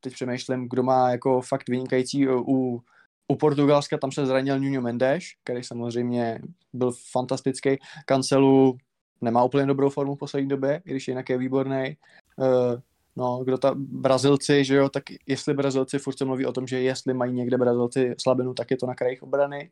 teď 0.00 0.12
přemýšlím, 0.12 0.68
kdo 0.70 0.82
má 0.82 1.10
jako 1.10 1.40
fakt 1.40 1.68
vynikající 1.68 2.28
u, 2.28 2.82
u 3.28 3.36
Portugalska, 3.36 3.98
tam 3.98 4.12
se 4.12 4.26
zranil 4.26 4.60
Nuno 4.60 4.80
Mendes, 4.80 5.24
který 5.44 5.64
samozřejmě 5.64 6.40
byl 6.72 6.92
fantastický. 7.12 7.76
Kancelu 8.06 8.78
nemá 9.20 9.44
úplně 9.44 9.66
dobrou 9.66 9.90
formu 9.90 10.14
v 10.14 10.18
poslední 10.18 10.48
době, 10.48 10.82
i 10.84 10.90
když 10.90 11.08
jinak 11.08 11.28
je 11.28 11.38
výborný. 11.38 11.96
Uh, 12.36 12.80
no, 13.16 13.44
kdo 13.44 13.58
ta 13.58 13.74
Brazilci, 13.76 14.64
že 14.64 14.74
jo, 14.74 14.88
tak 14.88 15.02
jestli 15.26 15.54
Brazilci, 15.54 15.98
furt 15.98 16.18
se 16.18 16.24
mluví 16.24 16.46
o 16.46 16.52
tom, 16.52 16.66
že 16.66 16.80
jestli 16.80 17.14
mají 17.14 17.32
někde 17.32 17.58
Brazilci 17.58 18.14
slabinu, 18.18 18.54
tak 18.54 18.70
je 18.70 18.76
to 18.76 18.86
na 18.86 18.94
krajích 18.94 19.22
obrany. 19.22 19.70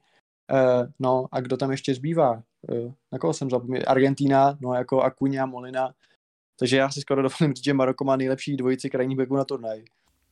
Uh, 0.53 0.87
no 0.99 1.27
a 1.33 1.41
kdo 1.41 1.57
tam 1.57 1.71
ještě 1.71 1.95
zbývá? 1.95 2.33
Uh, 2.33 2.93
na 3.13 3.19
koho 3.19 3.35
jsem 3.35 3.51
zapomněl? 3.51 3.83
Argentína, 3.87 4.59
no 4.61 4.75
jako 4.75 5.03
Acuna, 5.03 5.47
Molina. 5.47 5.95
Takže 6.59 6.77
já 6.77 6.91
si 6.91 7.01
skoro 7.01 7.23
dovolím 7.23 7.55
říct, 7.55 7.65
že 7.65 7.75
Maroko 7.75 8.05
má 8.05 8.17
nejlepší 8.17 8.57
dvojici 8.57 8.91
krajních 8.91 9.17
beků 9.17 9.37
na 9.37 9.45
turnaj. 9.45 9.85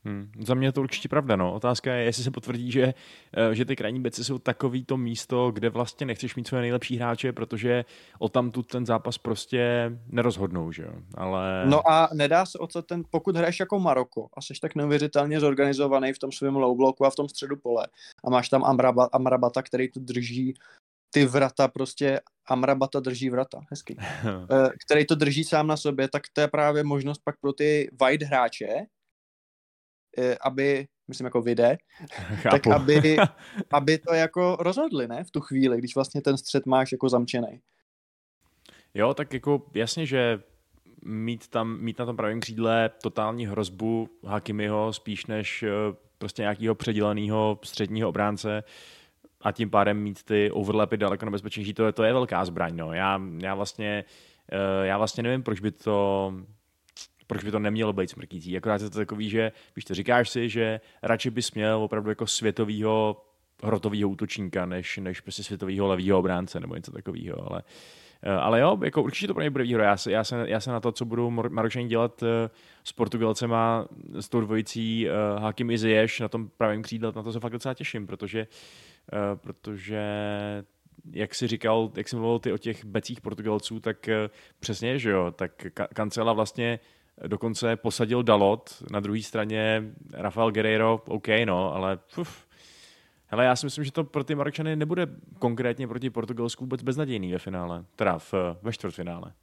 Hmm. 0.05 0.31
Za 0.39 0.53
mě 0.53 0.67
je 0.67 0.71
to 0.71 0.81
určitě 0.81 1.09
pravda. 1.09 1.35
No. 1.35 1.53
Otázka 1.53 1.93
je, 1.93 2.03
jestli 2.03 2.23
se 2.23 2.31
potvrdí, 2.31 2.71
že, 2.71 2.93
eh, 3.37 3.55
že 3.55 3.65
ty 3.65 3.75
krajní 3.75 4.01
beci 4.01 4.23
jsou 4.23 4.37
takový 4.37 4.85
to 4.85 4.97
místo, 4.97 5.51
kde 5.51 5.69
vlastně 5.69 6.05
nechceš 6.05 6.35
mít 6.35 6.47
své 6.47 6.61
nejlepší 6.61 6.97
hráče, 6.97 7.33
protože 7.33 7.85
o 8.19 8.29
tam 8.29 8.51
tu 8.51 8.63
ten 8.63 8.85
zápas 8.85 9.17
prostě 9.17 9.91
nerozhodnou. 10.07 10.71
Že 10.71 10.83
jo? 10.83 10.91
Ale... 11.15 11.63
No 11.65 11.89
a 11.89 12.09
nedá 12.13 12.45
se 12.45 12.59
o 12.59 12.67
co 12.67 12.81
ten, 12.81 13.03
pokud 13.09 13.35
hraješ 13.35 13.59
jako 13.59 13.79
Maroko 13.79 14.27
a 14.37 14.41
jsi 14.41 14.53
tak 14.61 14.75
neuvěřitelně 14.75 15.39
zorganizovaný 15.39 16.13
v 16.13 16.19
tom 16.19 16.31
svém 16.31 16.55
low 16.55 16.77
bloku 16.77 17.05
a 17.05 17.09
v 17.09 17.15
tom 17.15 17.29
středu 17.29 17.55
pole 17.55 17.87
a 18.25 18.29
máš 18.29 18.49
tam 18.49 18.63
Amraba, 18.65 19.09
Amrabata, 19.11 19.61
který 19.61 19.91
to 19.91 19.99
drží 19.99 20.53
ty 21.09 21.25
vrata 21.25 21.67
prostě 21.67 22.21
Amrabata 22.47 22.99
drží 22.99 23.29
vrata, 23.29 23.61
hezky, 23.69 23.97
eh, 24.51 24.69
který 24.85 25.05
to 25.05 25.15
drží 25.15 25.43
sám 25.43 25.67
na 25.67 25.77
sobě, 25.77 26.07
tak 26.07 26.23
to 26.33 26.41
je 26.41 26.47
právě 26.47 26.83
možnost 26.83 27.21
pak 27.23 27.35
pro 27.41 27.53
ty 27.53 27.89
wide 28.01 28.25
hráče, 28.25 28.67
aby, 30.41 30.87
myslím 31.07 31.25
jako 31.25 31.41
vyjde, 31.41 31.77
tak 32.51 32.67
aby, 32.67 33.17
aby 33.71 33.97
to 33.97 34.13
jako 34.13 34.57
rozhodli, 34.59 35.07
ne, 35.07 35.23
v 35.23 35.31
tu 35.31 35.41
chvíli, 35.41 35.77
když 35.77 35.95
vlastně 35.95 36.21
ten 36.21 36.37
střed 36.37 36.65
máš 36.65 36.91
jako 36.91 37.09
zamčený. 37.09 37.61
Jo, 38.93 39.13
tak 39.13 39.33
jako 39.33 39.65
jasně, 39.73 40.05
že 40.05 40.39
mít, 41.05 41.47
tam, 41.47 41.79
mít 41.79 41.99
na 41.99 42.05
tom 42.05 42.17
pravém 42.17 42.39
křídle 42.39 42.89
totální 43.01 43.47
hrozbu 43.47 44.09
Hakimiho 44.23 44.93
spíš 44.93 45.25
než 45.25 45.63
eh, 45.63 45.69
prostě 46.17 46.41
nějakého 46.41 46.75
předělaného 46.75 47.59
středního 47.63 48.09
obránce 48.09 48.63
a 49.41 49.51
tím 49.51 49.69
pádem 49.69 49.97
mít 49.97 50.23
ty 50.23 50.51
overlapy 50.51 50.97
daleko 50.97 51.25
nebezpečnější, 51.25 51.73
to 51.73 51.85
je, 51.85 51.91
to 51.91 52.03
je 52.03 52.13
velká 52.13 52.45
zbraň. 52.45 52.75
No. 52.75 52.93
Já, 52.93 53.21
já, 53.41 53.55
vlastně, 53.55 54.05
eh, 54.51 54.87
já 54.87 54.97
vlastně 54.97 55.23
nevím, 55.23 55.43
proč 55.43 55.59
by 55.59 55.71
to 55.71 56.33
proč 57.27 57.43
by 57.43 57.51
to 57.51 57.59
nemělo 57.59 57.93
být 57.93 58.09
smrtící. 58.09 58.57
Akorát 58.57 58.81
je 58.81 58.89
to 58.89 58.97
takový, 58.97 59.29
že 59.29 59.51
víš 59.75 59.85
to, 59.85 59.93
říkáš 59.93 60.29
si, 60.29 60.49
že 60.49 60.81
radši 61.03 61.29
bys 61.29 61.51
měl 61.51 61.77
opravdu 61.83 62.09
jako 62.09 62.27
světovýho 62.27 63.25
hrotovýho 63.63 64.09
útočníka, 64.09 64.65
než, 64.65 64.97
než 64.97 65.21
prostě 65.21 65.43
světovýho 65.43 65.87
levýho 65.87 66.19
obránce 66.19 66.59
nebo 66.59 66.75
něco 66.75 66.91
takového, 66.91 67.51
ale 67.51 67.63
Eh, 68.23 68.31
ale 68.31 68.59
jo, 68.59 68.77
jako 68.83 69.03
určitě 69.03 69.27
to 69.27 69.33
pro 69.33 69.43
ně 69.43 69.49
bude 69.49 69.63
výhoda. 69.63 69.85
Já 69.85 69.97
se, 69.97 70.11
já, 70.11 70.23
se, 70.23 70.45
já 70.47 70.59
se 70.59 70.71
na 70.71 70.79
to, 70.79 70.91
co 70.91 71.05
budou 71.05 71.29
Maročani 71.29 71.87
dělat 71.87 72.23
eh, 72.23 72.49
s 72.83 72.91
Portugalcema, 72.91 73.87
s 74.19 74.29
tou 74.29 74.41
dvojicí 74.41 75.07
uh, 75.09 75.43
Hakim 75.43 75.71
i 75.71 75.77
Ziyech 75.77 76.19
na 76.19 76.27
tom 76.27 76.49
pravém 76.57 76.81
křídle, 76.81 77.11
na 77.15 77.23
to 77.23 77.33
se 77.33 77.39
fakt 77.39 77.51
docela 77.51 77.73
těším, 77.73 78.07
protože, 78.07 78.47
protože 79.35 80.01
jak 81.11 81.35
si 81.35 81.47
říkal, 81.47 81.91
jak 81.95 82.07
jsi 82.07 82.15
mluvil 82.15 82.39
ty 82.39 82.51
o 82.51 82.57
těch 82.57 82.85
becích 82.85 83.21
Portugalců, 83.21 83.79
tak 83.79 84.09
přesně, 84.59 84.99
že 84.99 85.09
jo, 85.09 85.31
tak 85.31 85.51
ka- 85.65 85.87
Cancela 85.93 86.33
vlastně 86.33 86.79
dokonce 87.27 87.75
posadil 87.75 88.23
Dalot, 88.23 88.83
na 88.91 88.99
druhé 88.99 89.21
straně 89.21 89.83
Rafael 90.13 90.51
Guerreiro, 90.51 91.01
OK, 91.07 91.27
no, 91.45 91.75
ale 91.75 91.99
uf, 92.17 92.47
Hele, 93.29 93.45
já 93.45 93.55
si 93.55 93.65
myslím, 93.65 93.83
že 93.83 93.91
to 93.91 94.03
pro 94.03 94.23
ty 94.23 94.35
Marokčany 94.35 94.75
nebude 94.75 95.07
konkrétně 95.39 95.87
proti 95.87 96.09
Portugalsku 96.09 96.63
vůbec 96.63 96.83
beznadějný 96.83 97.31
ve 97.31 97.39
finále, 97.39 97.85
teda 97.95 98.19
v, 98.19 98.33
ve 98.61 98.73
čtvrtfinále. 98.73 99.33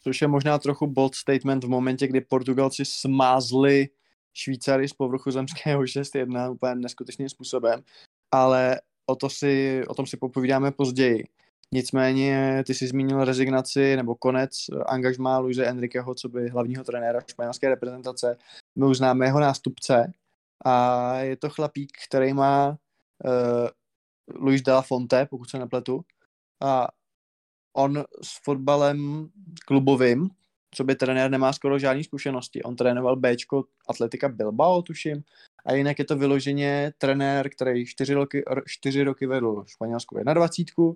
Což 0.00 0.22
je 0.22 0.28
možná 0.28 0.58
trochu 0.58 0.86
bold 0.86 1.14
statement 1.14 1.64
v 1.64 1.68
momentě, 1.68 2.06
kdy 2.06 2.20
Portugalci 2.20 2.84
smázli 2.84 3.88
Švýcary 4.34 4.88
z 4.88 4.92
povrchu 4.92 5.30
zemského 5.30 5.82
6-1 5.82 6.52
úplně 6.52 6.74
neskutečným 6.74 7.28
způsobem, 7.28 7.82
ale 8.32 8.80
o, 9.06 9.16
to 9.16 9.30
si, 9.30 9.82
o 9.88 9.94
tom 9.94 10.06
si 10.06 10.16
popovídáme 10.16 10.72
později. 10.72 11.24
Nicméně 11.74 12.62
ty 12.66 12.74
jsi 12.74 12.86
zmínil 12.86 13.24
rezignaci 13.24 13.96
nebo 13.96 14.14
konec 14.14 14.50
angažmá 14.86 15.38
Luise 15.38 15.66
Enriqueho, 15.66 16.14
co 16.14 16.28
by 16.28 16.48
hlavního 16.48 16.84
trenéra 16.84 17.20
španělské 17.30 17.68
reprezentace. 17.68 18.36
My 18.76 18.86
už 18.86 18.96
známe 18.96 19.26
jeho 19.26 19.40
nástupce, 19.40 20.12
a 20.64 21.14
je 21.18 21.36
to 21.36 21.50
chlapík, 21.50 21.92
který 22.08 22.32
má 22.32 22.68
uh, 22.68 23.68
Luis 24.34 24.62
de 24.62 24.72
la 24.72 24.82
Fonte, 24.82 25.26
pokud 25.26 25.50
se 25.50 25.58
nepletu, 25.58 26.04
a 26.62 26.88
on 27.76 28.04
s 28.22 28.44
fotbalem 28.44 29.28
klubovým, 29.66 30.28
co 30.74 30.84
by 30.84 30.94
trenér 30.94 31.30
nemá 31.30 31.52
skoro 31.52 31.78
žádné 31.78 32.04
zkušenosti. 32.04 32.62
On 32.62 32.76
trénoval 32.76 33.16
Bčko 33.16 33.64
Atletika 33.88 34.28
Bilbao, 34.28 34.82
tuším, 34.82 35.22
a 35.66 35.72
jinak 35.72 35.98
je 35.98 36.04
to 36.04 36.16
vyloženě 36.16 36.92
trenér, 36.98 37.50
který 37.50 37.86
čtyři 37.86 38.14
roky, 38.14 38.44
čtyři 38.66 39.02
roky 39.02 39.26
vedl 39.26 39.64
španělskou 39.66 40.16
21. 40.34 40.92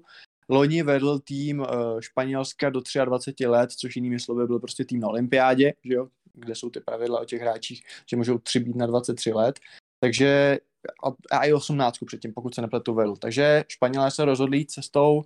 Loni 0.49 0.83
vedl 0.83 1.19
tým 1.19 1.61
uh, 1.61 1.67
Španělska 2.01 2.71
do 2.71 2.81
23 3.05 3.47
let, 3.47 3.73
což 3.73 3.97
jinými 3.97 4.21
slovy 4.21 4.47
byl 4.47 4.59
prostě 4.59 4.85
tým 4.85 5.01
na 5.01 5.09
olympiádě, 5.09 5.73
že 5.85 5.95
jo? 5.95 6.09
kde 6.35 6.55
jsou 6.55 6.71
ty 6.71 6.81
pravidla 6.81 7.21
o 7.21 7.25
těch 7.25 7.41
hráčích, 7.41 7.83
že 8.11 8.17
můžou 8.17 8.39
tři 8.39 8.61
být 8.61 8.77
na 8.77 8.87
23 8.87 9.33
let. 9.33 9.61
Takže 10.01 10.59
a, 11.05 11.37
a 11.37 11.45
i 11.45 11.53
18 11.53 11.99
předtím, 12.07 12.33
pokud 12.33 12.55
se 12.55 12.63
nepletu 12.63 12.95
vedl. 12.95 13.17
Takže 13.17 13.65
Španělé 13.69 14.11
se 14.11 14.25
rozhodli 14.25 14.59
jít 14.59 14.71
cestou 14.71 15.23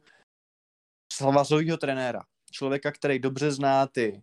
svazového 1.13 1.77
trenéra. 1.77 2.23
Člověka, 2.51 2.93
který 2.93 3.19
dobře 3.19 3.51
zná 3.51 3.87
ty 3.87 4.23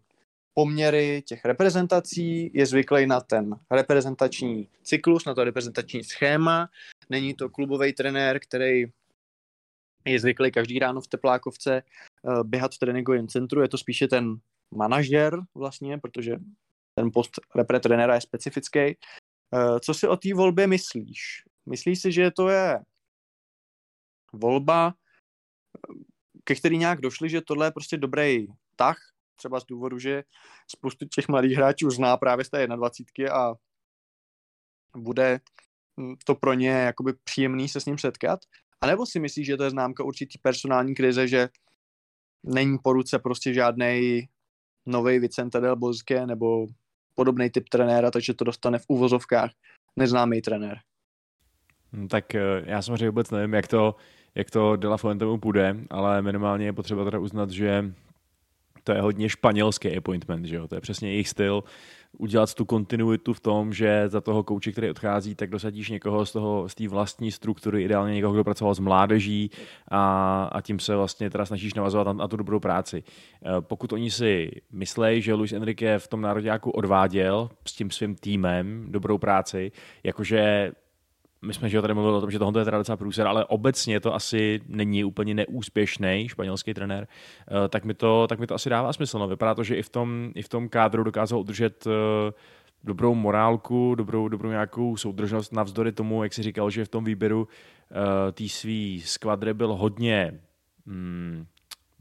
poměry 0.53 1.23
těch 1.25 1.45
reprezentací, 1.45 2.51
je 2.53 2.65
zvyklý 2.65 3.08
na 3.08 3.21
ten 3.21 3.56
reprezentační 3.71 4.69
cyklus, 4.84 5.25
na 5.25 5.34
to 5.34 5.43
reprezentační 5.43 6.03
schéma. 6.03 6.69
Není 7.10 7.34
to 7.34 7.49
klubový 7.49 7.93
trenér, 7.93 8.39
který 8.39 8.86
je 10.06 10.20
zvyklý 10.20 10.52
každý 10.52 10.80
ráno 10.80 11.02
v 11.02 11.08
teplákovce 11.08 11.84
uh, 12.24 12.44
běhat 12.44 12.74
v 12.74 12.78
tréninkovém 12.80 13.28
centru, 13.28 13.62
je 13.62 13.68
to 13.68 13.78
spíše 13.78 14.08
ten 14.08 14.36
manažer 14.76 15.39
vlastně, 15.56 15.98
protože 15.98 16.38
ten 16.96 17.12
post 17.13 17.32
repre 17.56 17.80
trenéra 17.80 18.16
je 18.16 18.22
specifický. 18.22 18.98
Uh, 19.54 19.80
co 19.80 19.94
si 19.94 20.08
o 20.08 20.18
té 20.18 20.34
volbě 20.34 20.68
myslíš? 20.68 21.44
Myslíš 21.70 22.02
si, 22.02 22.12
že 22.12 22.32
to 22.32 22.50
je 22.50 22.80
volba, 24.34 24.94
ke 26.44 26.56
který 26.56 26.78
nějak 26.78 27.02
došli, 27.02 27.30
že 27.30 27.42
tohle 27.42 27.68
je 27.68 27.72
prostě 27.72 27.98
dobrý 27.98 28.48
tah, 28.76 28.98
třeba 29.36 29.60
z 29.60 29.66
důvodu, 29.66 30.00
že 30.00 30.24
spoustu 30.68 31.06
těch 31.06 31.28
mladých 31.28 31.58
hráčů 31.58 31.89
zná 31.89 32.18
právě 32.18 32.46
z 32.46 32.50
té 32.50 32.68
21 32.68 33.36
a 33.36 33.54
bude 34.98 35.39
to 36.26 36.36
pro 36.36 36.54
ně 36.54 36.70
jakoby 36.70 37.13
příjemný 37.24 37.70
se 37.70 37.82
s 37.82 37.86
ním 37.86 37.98
setkat? 37.98 38.39
A 38.84 38.88
nebo 38.88 39.06
si 39.06 39.19
myslíš, 39.19 39.48
že 39.48 39.58
to 39.58 39.63
je 39.63 39.69
známka 39.69 40.04
určitý 40.04 40.38
personální 40.38 40.96
krize, 40.96 41.28
že 41.28 41.50
není 42.43 42.78
po 42.84 42.93
ruce 42.93 43.19
prostě 43.19 43.54
žádný 43.54 44.28
nový 44.86 45.19
Vicente 45.19 45.60
del 45.60 45.76
Bosque 45.76 46.26
nebo 46.26 46.67
podobný 47.15 47.50
typ 47.50 47.69
trenéra, 47.69 48.12
takže 48.12 48.34
to 48.34 48.43
dostane 48.43 48.80
v 48.80 48.86
uvozovkách 48.88 49.52
neznámý 49.96 50.41
trenér. 50.41 50.78
Hmm, 51.93 52.08
tak 52.08 52.36
eh, 52.36 52.41
já 52.65 52.82
samozřejmě 52.82 53.10
vůbec 53.10 53.32
nevím, 53.32 53.54
jak 53.54 53.67
to, 53.67 53.96
jak 54.36 54.52
to 54.52 54.76
De 54.76 54.88
La 54.88 54.98
Fuentemu 54.98 55.38
půjde, 55.38 55.76
ale 55.89 56.22
minimálně 56.22 56.65
je 56.65 56.74
potřeba 56.74 57.06
teda 57.06 57.19
uznat, 57.19 57.50
že 57.50 57.93
to 58.84 58.91
je 58.91 59.02
hodně 59.02 59.30
španělský 59.30 59.98
appointment, 59.98 60.46
že 60.46 60.56
jo? 60.56 60.67
to 60.67 60.76
je 60.76 60.82
přesně 60.82 61.10
jejich 61.10 61.30
styl, 61.30 61.63
udělat 62.17 62.54
tu 62.54 62.65
kontinuitu 62.65 63.34
v 63.34 63.39
tom, 63.39 63.74
že 63.74 64.10
za 64.10 64.22
toho 64.22 64.43
kouče, 64.43 64.72
který 64.72 64.89
odchází, 64.89 65.36
tak 65.36 65.50
dosadíš 65.50 65.89
někoho 65.89 66.26
z 66.26 66.32
toho, 66.32 66.69
z 66.69 66.76
té 66.76 66.88
vlastní 66.88 67.32
struktury, 67.32 67.84
ideálně 67.84 68.13
někoho, 68.13 68.34
kdo 68.34 68.43
pracoval 68.43 68.76
s 68.76 68.80
mládeží 68.80 69.52
a, 69.91 70.43
a 70.52 70.62
tím 70.62 70.80
se 70.80 70.96
vlastně 70.96 71.30
teda 71.30 71.46
snažíš 71.46 71.74
navazovat 71.74 72.08
na, 72.08 72.13
na 72.13 72.28
tu 72.28 72.38
dobrou 72.38 72.60
práci. 72.60 73.04
Eh, 73.46 73.50
pokud 73.60 73.93
oni 73.93 74.12
si 74.12 74.52
myslej, 74.72 75.22
že 75.22 75.34
Luis 75.34 75.54
Enrique 75.54 76.00
v 76.00 76.08
tom 76.08 76.22
národňáku 76.22 76.72
odváděl 76.72 77.50
s 77.67 77.74
tím 77.74 77.91
svým 77.91 78.15
týmem 78.15 78.86
dobrou 78.89 79.17
práci, 79.17 79.72
jakože 80.04 80.72
my 81.43 81.53
jsme 81.53 81.69
že 81.69 81.82
tady 81.82 81.93
mluvili 81.93 82.17
o 82.17 82.21
tom, 82.21 82.32
že 82.32 82.39
tohle 82.39 82.62
je 82.62 82.65
teda 82.65 82.77
docela 82.77 82.97
průser, 82.97 83.27
ale 83.27 83.45
obecně 83.45 83.99
to 83.99 84.15
asi 84.15 84.62
není 84.67 85.03
úplně 85.03 85.34
neúspěšný 85.34 86.27
španělský 86.29 86.73
trenér, 86.73 87.08
eh, 87.08 87.67
tak 87.69 87.86
mi 87.86 87.93
to, 87.93 88.27
tak 88.27 88.39
mi 88.39 88.47
to 88.47 88.56
asi 88.56 88.69
dává 88.69 88.93
smysl. 88.93 89.19
No. 89.19 89.27
Vypadá 89.27 89.56
to, 89.56 89.63
že 89.63 89.75
i 89.75 89.82
v 89.82 89.89
tom, 89.89 90.32
i 90.36 90.41
v 90.41 90.49
tom 90.49 90.69
kádru 90.69 91.03
dokázal 91.03 91.39
udržet 91.39 91.88
eh, 91.88 92.34
dobrou 92.84 93.15
morálku, 93.15 93.95
dobrou, 93.95 94.27
dobrou 94.27 94.49
nějakou 94.49 94.97
soudržnost 94.97 95.53
navzdory 95.53 95.91
tomu, 95.91 96.23
jak 96.23 96.34
si 96.34 96.43
říkal, 96.43 96.69
že 96.69 96.86
v 96.86 96.89
tom 96.89 97.03
výběru 97.03 97.41
uh, 97.41 97.47
té 98.32 98.47
svý 98.47 99.01
skvadry 99.01 99.53
byl 99.53 99.73
hodně 99.73 100.39
hmm, 100.88 101.45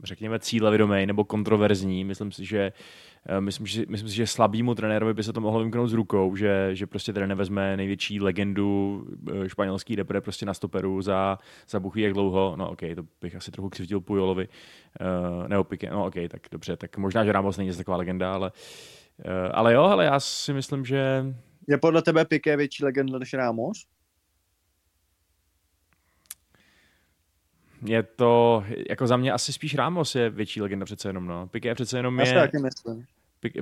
řekněme 0.03 0.39
cílevědomý 0.39 1.05
nebo 1.05 1.23
kontroverzní. 1.23 2.03
Myslím 2.03 2.31
si, 2.31 2.45
že 2.45 2.71
Eh, 3.25 3.41
myslím, 3.41 3.65
že, 3.65 3.85
myslím 3.89 4.09
si, 4.09 4.15
že 4.15 4.27
slabýmu 4.27 4.75
trenérovi 4.75 5.13
by 5.13 5.23
se 5.23 5.33
to 5.33 5.41
mohlo 5.41 5.59
vymknout 5.59 5.89
z 5.89 5.93
rukou, 5.93 6.35
že, 6.35 6.69
že 6.73 6.87
prostě 6.87 7.13
trenér 7.13 7.37
vezme 7.37 7.77
největší 7.77 8.19
legendu 8.19 9.03
eh, 9.31 9.49
španělský 9.49 9.95
repre 9.95 10.21
prostě 10.21 10.45
na 10.45 10.53
stoperu 10.53 11.01
za, 11.01 11.37
za 11.69 11.79
buchy 11.79 12.01
jak 12.01 12.13
dlouho. 12.13 12.55
No 12.57 12.69
ok, 12.69 12.79
to 12.95 13.03
bych 13.21 13.35
asi 13.35 13.51
trochu 13.51 13.69
křivtil 13.69 14.01
Pujolovi. 14.01 14.47
Uh, 15.01 15.47
nebo 15.47 15.63
Pique, 15.63 15.89
no 15.91 16.05
ok, 16.05 16.13
tak 16.29 16.41
dobře, 16.51 16.77
tak 16.77 16.97
možná, 16.97 17.25
že 17.25 17.31
Ramos 17.31 17.57
není 17.57 17.71
taková 17.71 17.97
legenda, 17.97 18.33
ale, 18.33 18.51
uh, 19.25 19.31
ale 19.53 19.73
jo, 19.73 19.81
ale 19.81 20.05
já 20.05 20.19
si 20.19 20.53
myslím, 20.53 20.85
že... 20.85 21.25
Je 21.67 21.77
podle 21.77 22.01
tebe 22.01 22.25
Piqué 22.25 22.57
větší 22.57 22.85
legenda 22.85 23.19
než 23.19 23.33
Ramos? 23.33 23.85
Je 27.85 28.03
to, 28.03 28.63
jako 28.89 29.07
za 29.07 29.17
mě 29.17 29.31
asi 29.31 29.53
spíš 29.53 29.75
Ramos 29.75 30.15
je 30.15 30.29
větší 30.29 30.61
legenda 30.61 30.85
přece 30.85 31.09
jenom, 31.09 31.25
no. 31.25 31.47
Piqué 31.47 31.75
přece 31.75 31.97
jenom 31.97 32.19
je... 32.19 32.27
Já 32.27 32.41
taky 32.41 32.57
myslím. 32.59 33.05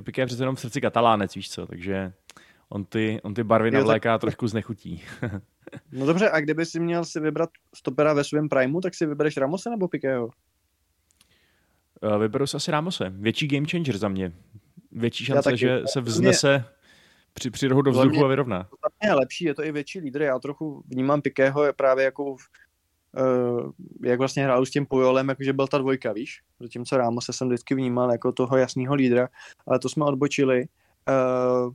Piqué 0.04 0.26
přece 0.26 0.42
jenom 0.42 0.56
v 0.56 0.60
srdci 0.60 0.80
katalánec, 0.80 1.34
víš 1.34 1.50
co, 1.50 1.66
takže 1.66 2.12
on 2.68 2.84
ty, 2.84 3.20
on 3.22 3.34
ty 3.34 3.44
barvy 3.44 3.70
navléká 3.70 4.14
tak... 4.14 4.20
trošku 4.20 4.48
znechutí. 4.48 5.02
no 5.92 6.06
dobře, 6.06 6.30
a 6.30 6.40
kdyby 6.40 6.66
si 6.66 6.80
měl 6.80 7.04
si 7.04 7.20
vybrat 7.20 7.50
stopera 7.74 8.12
ve 8.12 8.24
svém 8.24 8.48
primu, 8.48 8.80
tak 8.80 8.94
si 8.94 9.06
vybereš 9.06 9.36
Ramose 9.36 9.70
nebo 9.70 9.88
Piquého? 9.88 10.28
Uh, 12.02 12.18
vyberu 12.18 12.46
si 12.46 12.56
asi 12.56 12.70
Ramose. 12.70 13.10
Větší 13.10 13.48
game 13.48 13.66
changer 13.70 13.98
za 13.98 14.08
mě. 14.08 14.32
Větší 14.92 15.24
šance, 15.24 15.56
že 15.56 15.82
se 15.86 16.00
vznese 16.00 16.64
při, 17.34 17.50
při 17.50 17.68
do 17.68 17.90
vzduchu 17.90 18.08
mě, 18.10 18.24
a 18.24 18.28
vyrovná. 18.28 18.62
To 18.62 19.06
je 19.06 19.14
lepší, 19.14 19.44
je 19.44 19.54
to 19.54 19.64
i 19.64 19.72
větší 19.72 20.00
lídr. 20.00 20.22
Já 20.22 20.38
trochu 20.38 20.84
vnímám 20.86 21.22
Piquého 21.22 21.72
právě 21.76 22.04
jako 22.04 22.24
uh, 22.24 22.36
jak 24.04 24.18
vlastně 24.18 24.44
hrál 24.44 24.66
s 24.66 24.70
tím 24.70 24.86
Pujolem, 24.86 25.28
jakože 25.28 25.52
byl 25.52 25.66
ta 25.66 25.78
dvojka, 25.78 26.12
víš? 26.12 26.42
Zatímco 26.60 26.96
Ramos 26.96 27.24
se 27.24 27.32
jsem 27.32 27.48
vždycky 27.48 27.74
vnímal 27.74 28.12
jako 28.12 28.32
toho 28.32 28.56
jasného 28.56 28.94
lídra, 28.94 29.28
ale 29.66 29.78
to 29.78 29.88
jsme 29.88 30.04
odbočili. 30.04 30.64
Uh, 31.08 31.72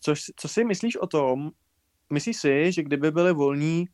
co, 0.00 0.14
co 0.36 0.48
si 0.48 0.64
myslíš 0.64 0.96
o 0.96 1.06
tom? 1.06 1.50
Myslíš 2.12 2.36
si, 2.36 2.72
že 2.72 2.82
kdyby 2.82 3.10
byly 3.10 3.32
volní, 3.32 3.88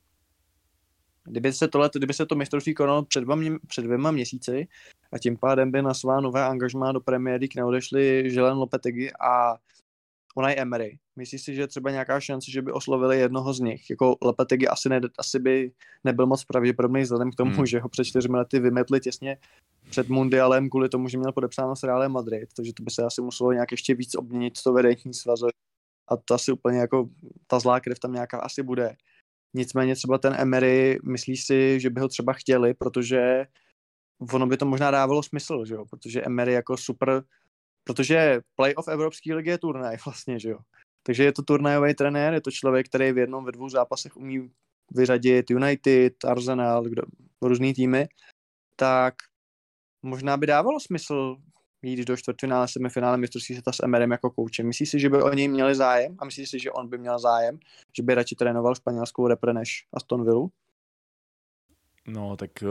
kdyby 1.25 1.53
se, 1.53 1.69
tohle, 1.69 1.91
kdyby 1.95 2.15
se 2.15 2.27
to 2.27 2.35
mistrovství 2.35 2.75
konalo 2.75 3.05
před, 3.05 3.21
dva, 3.21 3.37
před 3.67 3.83
dvěma 3.83 4.11
měsíci 4.11 4.69
a 5.13 5.19
tím 5.19 5.37
pádem 5.37 5.71
by 5.71 5.83
na 5.83 5.95
svá 5.95 6.21
nové 6.21 6.45
angažmá 6.45 6.93
do 6.93 7.01
Premier 7.01 7.41
League 7.41 7.57
neodešli 7.57 8.31
Želen 8.31 8.57
Lopetegi 8.57 9.13
a 9.13 9.57
Unai 10.35 10.55
Emery. 10.59 10.99
Myslíš 11.17 11.43
si, 11.43 11.55
že 11.55 11.61
je 11.61 11.67
třeba 11.67 11.91
nějaká 11.91 12.21
šance, 12.21 12.51
že 12.51 12.63
by 12.63 12.73
oslovili 12.73 13.19
jednoho 13.19 13.53
z 13.55 13.61
nich? 13.61 13.91
Jako 13.91 14.17
Lopetegi 14.23 14.69
asi, 14.69 14.89
ne, 14.89 15.01
asi 15.19 15.39
by 15.39 15.73
nebyl 16.05 16.27
moc 16.27 16.45
pravděpodobný 16.45 17.03
vzhledem 17.03 17.31
k 17.31 17.35
tomu, 17.35 17.51
Hmm. 17.51 17.57
hmm. 17.57 17.67
že 17.67 17.81
ho 17.81 17.89
před 17.89 18.05
čtyřmi 18.05 18.37
lety 18.37 18.59
vymetli 18.59 19.01
těsně 19.01 19.39
před 19.91 20.09
mundialem 20.09 20.71
kvůli 20.71 20.89
tomu, 20.89 21.09
že 21.09 21.19
měl 21.19 21.33
podepsáno 21.33 21.77
s 21.77 21.83
Realem 21.83 22.13
Madrid, 22.13 22.49
takže 22.57 22.73
to 22.73 22.83
by 22.83 22.91
se 22.91 23.03
asi 23.03 23.23
muselo 23.23 23.53
nějak 23.53 23.73
ještě 23.73 23.95
víc 23.95 24.15
obměnit 24.15 24.63
to 24.63 24.73
vedení 24.73 25.15
svazu 25.15 25.47
a 26.09 26.17
to 26.17 26.35
asi 26.35 26.53
úplně 26.53 26.79
jako 26.79 27.09
ta 27.47 27.59
zlá 27.59 27.81
krev 27.81 27.99
tam 27.99 28.13
nějaká 28.13 28.39
asi 28.39 28.63
bude. 28.63 28.97
Nicméně 29.55 29.95
třeba 29.95 30.19
ten 30.19 30.35
Emery, 30.39 30.99
myslíš 31.05 31.45
si, 31.45 31.81
že 31.81 31.91
by 31.91 32.01
ho 32.01 32.09
třeba 32.09 32.33
chtěli, 32.33 32.75
protože 32.75 33.47
ono 34.33 34.47
by 34.47 34.57
to 34.57 34.67
možná 34.67 34.91
dávalo 34.91 35.23
smysl, 35.23 35.65
že 35.65 35.75
jo, 35.75 35.85
protože 35.91 36.23
Emery 36.23 36.53
jako 36.53 36.77
super, 36.77 37.23
protože 37.85 38.41
playoff 38.57 38.89
Evropské 38.89 39.35
ligy 39.35 39.51
je 39.51 39.59
turnaj 39.59 39.97
vlastně, 40.05 40.39
že 40.39 40.49
jo. 40.49 40.59
Takže 41.07 41.25
je 41.25 41.33
to 41.33 41.43
turnajový 41.43 41.95
trenér, 41.95 42.35
je 42.35 42.41
to 42.41 42.51
člověk, 42.51 42.89
který 42.89 43.13
v 43.13 43.19
jednom, 43.19 43.45
ve 43.45 43.53
dvou 43.53 43.69
zápasech 43.69 44.17
umí 44.17 44.51
vyřadit 44.91 45.51
United, 45.51 46.25
Arsenal, 46.25 46.85
kdo, 46.85 47.03
různý 47.43 47.75
týmy, 47.75 48.09
tak 48.77 49.15
možná 50.03 50.37
by 50.37 50.47
dávalo 50.47 50.81
smysl 50.81 51.37
jít 51.83 52.05
do 52.05 52.17
čtvrtfinále, 52.17 52.69
semifinále 52.69 53.17
mistrovství 53.17 53.55
světa 53.55 53.73
s 53.73 53.83
Emerem 53.83 54.11
jako 54.11 54.31
koučem. 54.31 54.67
Myslíš 54.67 54.91
si, 54.91 55.01
že 55.01 55.09
by 55.11 55.23
o 55.23 55.35
něj 55.35 55.49
měli 55.49 55.75
zájem? 55.75 56.17
A 56.19 56.25
myslíš 56.25 56.51
si, 56.51 56.59
že 56.59 56.71
on 56.71 56.89
by 56.89 56.99
měl 56.99 57.19
zájem? 57.19 57.59
Že 57.97 58.03
by 58.03 58.15
radši 58.15 58.35
trénoval 58.35 58.75
španělskou 58.75 59.29
repre 59.29 59.53
než 59.53 59.87
Aston 59.93 60.25
Villa? 60.25 60.49
No, 62.09 62.37
tak 62.37 62.63
eh, 62.63 62.67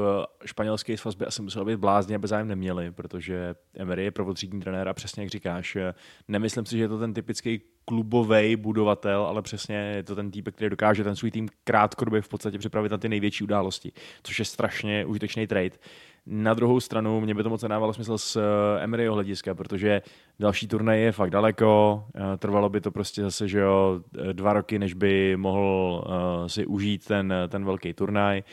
španělský 0.46 0.98
svaz 0.98 1.16
by 1.16 1.26
asi 1.26 1.42
musel 1.42 1.66
být 1.66 1.76
blázně, 1.76 2.16
aby 2.16 2.28
zájem 2.28 2.48
neměli, 2.48 2.92
protože 2.92 3.56
Emery 3.76 4.04
je 4.04 4.12
prvotřídní 4.12 4.62
trenér 4.62 4.90
a 4.90 4.94
přesně 4.94 5.24
jak 5.24 5.30
říkáš, 5.30 5.76
eh, 5.76 5.94
nemyslím 6.28 6.66
si, 6.66 6.78
že 6.78 6.84
je 6.84 6.88
to 6.88 7.00
ten 7.00 7.14
typický 7.14 7.62
klubový 7.86 8.56
budovatel, 8.56 9.22
ale 9.22 9.42
přesně 9.42 9.76
je 9.76 10.04
to 10.04 10.16
ten 10.16 10.32
týpek, 10.32 10.56
který 10.56 10.70
dokáže 10.70 11.04
ten 11.04 11.16
svůj 11.16 11.32
tým 11.32 11.50
krátkodobě 11.64 12.22
v 12.22 12.28
podstatě 12.28 12.58
připravit 12.58 12.92
na 12.92 12.98
ty 12.98 13.10
největší 13.10 13.44
události, 13.44 13.92
což 14.24 14.40
je 14.40 14.46
strašně 14.46 15.06
užitečný 15.06 15.48
trade. 15.48 15.78
Na 16.26 16.54
druhou 16.54 16.80
stranu, 16.80 17.22
mě 17.22 17.36
by 17.36 17.44
to 17.44 17.50
moc 17.50 17.64
nedávalo 17.64 17.94
smysl 17.94 18.18
z 18.18 18.36
eh, 18.36 18.84
Emeryho 18.84 19.14
hlediska, 19.14 19.56
protože 19.56 20.02
další 20.40 20.68
turnaj 20.68 21.02
je 21.02 21.12
fakt 21.12 21.30
daleko, 21.30 22.06
trvalo 22.38 22.70
by 22.70 22.82
to 22.82 22.92
prostě 22.92 23.22
zase, 23.22 23.48
že 23.48 23.60
jo, 23.60 24.02
dva 24.34 24.54
roky, 24.54 24.80
než 24.80 24.94
by 24.94 25.38
mohl 25.38 26.06
si 26.48 26.66
užít 26.66 27.06
ten, 27.06 27.34
ten 27.50 27.66
velký 27.66 27.94
turnaj. 27.94 28.44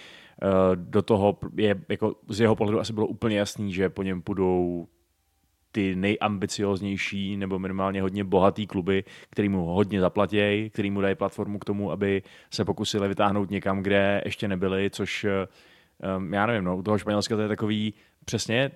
Eh, 0.42 0.76
do 0.76 1.02
toho 1.02 1.38
je, 1.56 1.80
jako 1.88 2.14
z 2.28 2.40
jeho 2.40 2.56
pohledu 2.56 2.80
asi 2.80 2.92
bylo 2.92 3.06
úplně 3.06 3.38
jasný, 3.38 3.72
že 3.72 3.88
po 3.88 4.02
něm 4.02 4.22
půjdou 4.22 4.86
ty 5.72 5.96
nejambicioznější 5.96 7.36
nebo 7.36 7.58
minimálně 7.58 8.02
hodně 8.02 8.24
bohatý 8.24 8.66
kluby, 8.66 9.04
který 9.30 9.48
mu 9.48 9.64
hodně 9.64 10.00
zaplatějí, 10.00 10.70
který 10.70 10.90
mu 10.90 11.00
dají 11.00 11.14
platformu 11.14 11.58
k 11.58 11.64
tomu, 11.64 11.90
aby 11.90 12.22
se 12.50 12.64
pokusili 12.64 13.08
vytáhnout 13.08 13.50
někam, 13.50 13.82
kde 13.82 14.22
ještě 14.24 14.48
nebyli, 14.48 14.90
což 14.90 15.24
eh, 15.24 15.46
já 16.32 16.46
nevím, 16.46 16.64
no, 16.64 16.76
u 16.76 16.82
toho 16.82 16.98
Španělska 16.98 17.36
to 17.36 17.42
je 17.42 17.48
takový, 17.48 17.94
přesně, 18.24 18.70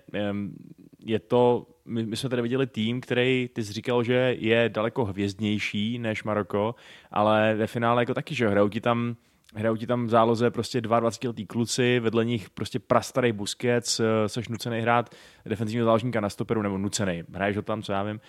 je 1.04 1.18
to, 1.18 1.66
my, 1.84 2.06
my 2.06 2.16
jsme 2.16 2.28
tady 2.28 2.42
viděli 2.42 2.66
tým, 2.66 3.00
který, 3.00 3.48
ty 3.52 3.64
jsi 3.64 3.72
říkal, 3.72 4.02
že 4.02 4.36
je 4.38 4.68
daleko 4.68 5.04
hvězdnější 5.04 5.98
než 5.98 6.24
Maroko, 6.24 6.74
ale 7.10 7.54
ve 7.54 7.66
finále 7.66 8.02
jako 8.02 8.14
taky, 8.14 8.34
že 8.34 8.48
hrajou 8.48 8.68
ti 8.68 8.80
tam 8.80 9.16
Hrajou 9.56 9.76
ti 9.76 9.86
tam 9.86 10.06
v 10.06 10.10
záloze 10.10 10.50
prostě 10.50 10.80
22 10.80 11.28
letý 11.28 11.46
kluci, 11.46 12.00
vedle 12.00 12.24
nich 12.24 12.50
prostě 12.50 12.78
prastarý 12.78 13.32
Busquets, 13.32 14.00
eh, 14.00 14.28
seš 14.28 14.48
nucený 14.48 14.80
hrát 14.80 15.14
defenzivního 15.46 15.84
záložníka 15.84 16.20
na 16.20 16.30
stoperu, 16.30 16.62
nebo 16.62 16.78
nucený, 16.78 17.22
hraješ 17.32 17.56
ho 17.56 17.62
tam, 17.62 17.82
co 17.82 17.92
já 17.92 18.02
vím. 18.02 18.20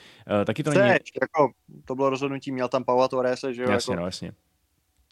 Eh, 0.41 0.45
Taky 0.45 0.63
to 0.63 0.69
není... 0.69 0.89
Chceš, 0.89 1.11
jako, 1.21 1.51
to 1.85 1.95
bylo 1.95 2.09
rozhodnutí, 2.09 2.51
měl 2.51 2.67
tam 2.67 2.83
Paula 2.83 3.07
Torrese, 3.07 3.53
že 3.53 3.63
jo, 3.63 3.71
Jasně, 3.71 3.93
jako, 3.93 4.01
no, 4.01 4.07
jasně. 4.07 4.31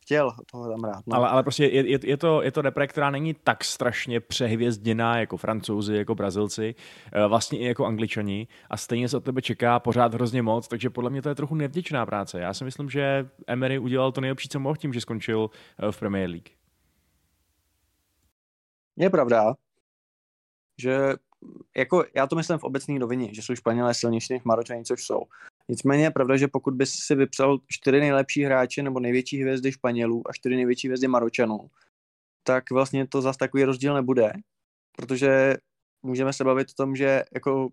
Chtěl 0.04 0.32
toho 0.52 0.70
tam 0.70 0.84
rád. 0.84 1.08
No. 1.08 1.16
Ale, 1.16 1.30
ale 1.30 1.44
prostě 1.44 1.66
je, 1.66 1.90
je, 1.90 2.00
je, 2.04 2.18
to, 2.18 2.42
je 2.42 2.52
to 2.52 2.62
repre, 2.62 2.88
která 2.88 3.10
není 3.10 3.34
tak 3.34 3.64
strašně 3.64 4.20
přehvězděná 4.20 5.20
jako 5.20 5.38
francouzi, 5.38 5.96
jako 5.96 6.16
brazilci, 6.16 6.76
eh, 7.12 7.28
vlastně 7.28 7.60
i 7.60 7.66
jako 7.66 7.86
angličani 7.86 8.48
a 8.70 8.78
stejně 8.78 9.10
se 9.10 9.18
od 9.18 9.24
tebe 9.24 9.42
čeká 9.42 9.80
pořád 9.80 10.14
hrozně 10.14 10.42
moc, 10.42 10.68
takže 10.68 10.90
podle 10.90 11.10
mě 11.10 11.22
to 11.22 11.30
je 11.30 11.36
trochu 11.36 11.56
nevděčná 11.56 12.06
práce. 12.06 12.40
Já 12.40 12.54
si 12.54 12.64
myslím, 12.64 12.90
že 12.90 13.30
Emery 13.48 13.80
udělal 13.80 14.12
to 14.12 14.22
nejlepší, 14.22 14.50
co 14.50 14.60
mohl 14.60 14.76
tím, 14.76 14.94
že 14.94 15.02
skončil 15.02 15.50
eh, 15.80 15.92
v 15.92 16.00
Premier 16.00 16.30
League. 16.30 16.50
Je 18.96 19.10
pravda, 19.10 19.54
že 20.78 21.14
jako 21.78 22.06
já 22.16 22.28
to 22.28 22.36
myslím 22.36 22.58
v 22.58 22.64
obecné 22.64 23.00
rovině, 23.00 23.34
že 23.34 23.42
jsou 23.42 23.56
Španělé 23.56 23.94
silnější 23.94 24.34
než 24.34 24.44
Maročani, 24.44 24.84
což 24.84 25.04
jsou. 25.04 25.22
Nicméně 25.70 26.04
je 26.04 26.12
pravda, 26.12 26.38
že 26.38 26.48
pokud 26.48 26.74
bys 26.74 26.94
si 26.94 27.16
vypsal 27.16 27.58
čtyři 27.68 28.00
nejlepší 28.00 28.44
hráče 28.44 28.84
nebo 28.84 29.00
největší 29.00 29.42
hvězdy 29.42 29.72
Španělů 29.72 30.24
a 30.30 30.34
čtyři 30.34 30.56
největší 30.56 30.88
hvězdy 30.88 31.08
Maročanů, 31.08 31.70
tak 32.44 32.72
vlastně 32.72 33.08
to 33.08 33.22
zase 33.22 33.40
takový 33.40 33.64
rozdíl 33.64 33.94
nebude, 33.94 34.34
protože 34.98 35.58
můžeme 36.04 36.34
se 36.34 36.44
bavit 36.44 36.70
o 36.70 36.84
tom, 36.84 36.96
že 36.96 37.24
jako 37.34 37.70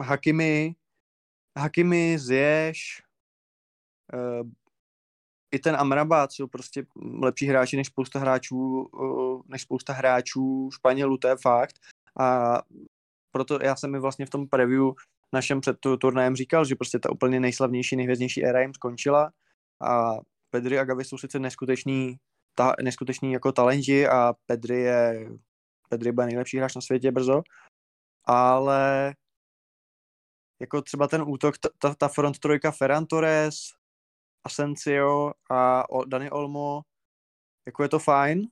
Hakimi, 0.00 0.74
Hakimi, 1.58 2.18
Ziyech, 2.18 2.76
uh, 4.12 4.50
i 5.54 5.58
ten 5.58 5.76
Amrabat 5.76 6.32
jsou 6.32 6.46
prostě 6.46 6.86
lepší 7.22 7.46
hráči 7.46 7.76
než 7.76 7.86
spousta 7.86 8.18
hráčů, 8.18 8.82
uh, 8.82 9.42
než 9.46 9.62
spousta 9.62 9.92
hráčů 9.92 10.70
Španělů, 10.72 11.18
to 11.18 11.28
je 11.28 11.36
fakt. 11.36 11.76
A 12.20 12.58
proto 13.30 13.58
já 13.62 13.76
jsem 13.76 13.92
mi 13.92 14.00
vlastně 14.00 14.26
v 14.26 14.30
tom 14.30 14.48
preview 14.48 14.90
našem 15.32 15.60
před 15.60 15.76
tu 15.80 15.96
turnajem 15.96 16.36
říkal, 16.36 16.64
že 16.64 16.76
prostě 16.76 16.98
ta 16.98 17.12
úplně 17.12 17.40
nejslavnější, 17.40 17.96
nejhvězdnější 17.96 18.44
éra 18.44 18.60
jim 18.60 18.74
skončila 18.74 19.30
a 19.88 20.12
Pedri 20.50 20.78
a 20.78 20.84
Gavi 20.84 21.04
jsou 21.04 21.18
sice 21.18 21.38
neskutečný, 21.38 22.16
ta, 22.54 22.72
neskutečný 22.82 23.32
jako 23.32 23.52
talenti 23.52 24.08
a 24.08 24.34
Pedri 24.46 24.80
je 24.80 25.28
Pedri 25.88 26.12
bude 26.12 26.26
nejlepší 26.26 26.58
hráč 26.58 26.74
na 26.74 26.80
světě 26.80 27.12
brzo, 27.12 27.42
ale 28.24 29.14
jako 30.60 30.82
třeba 30.82 31.08
ten 31.08 31.24
útok, 31.26 31.54
ta, 31.78 31.94
ta, 31.94 32.08
front 32.08 32.38
trojka 32.38 32.70
Ferran 32.70 33.06
Torres, 33.06 33.54
Asensio 34.44 35.32
a 35.50 35.84
Dani 36.06 36.30
Olmo, 36.30 36.82
jako 37.66 37.82
je 37.82 37.88
to 37.88 37.98
fajn, 37.98 38.42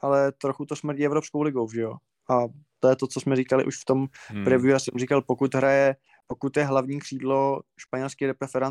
ale 0.00 0.32
trochu 0.32 0.66
to 0.66 0.76
smrdí 0.76 1.06
Evropskou 1.06 1.42
ligou, 1.42 1.68
že 1.70 1.80
jo? 1.80 1.96
A 2.30 2.40
to 2.80 2.88
je 2.88 2.96
to, 2.96 3.06
co 3.06 3.20
jsme 3.20 3.36
říkali 3.36 3.64
už 3.64 3.80
v 3.80 3.84
tom 3.84 4.06
Hmm. 4.28 4.44
preview, 4.44 4.70
já 4.70 4.78
jsem 4.78 4.98
říkal, 4.98 5.22
pokud 5.22 5.54
hraje, 5.54 5.96
pokud 6.26 6.56
je 6.56 6.64
hlavní 6.64 6.98
křídlo 6.98 7.60
španělský 7.80 8.26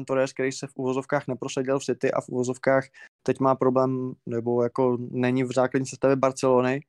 Torres, 0.07 0.33
který 0.33 0.51
se 0.51 0.67
v 0.67 0.71
uvozovkách 0.75 1.27
neprosadil 1.27 1.79
v 1.79 1.83
City 1.83 2.11
a 2.11 2.21
v 2.21 2.29
uvozovkách 2.29 2.83
teď 3.23 3.39
má 3.39 3.55
problém, 3.55 4.13
nebo 4.25 4.63
jako 4.63 4.97
není 4.99 5.43
v 5.43 5.53
základní 5.53 5.87
sestavě 5.87 6.15
Barcelony, 6.15 6.81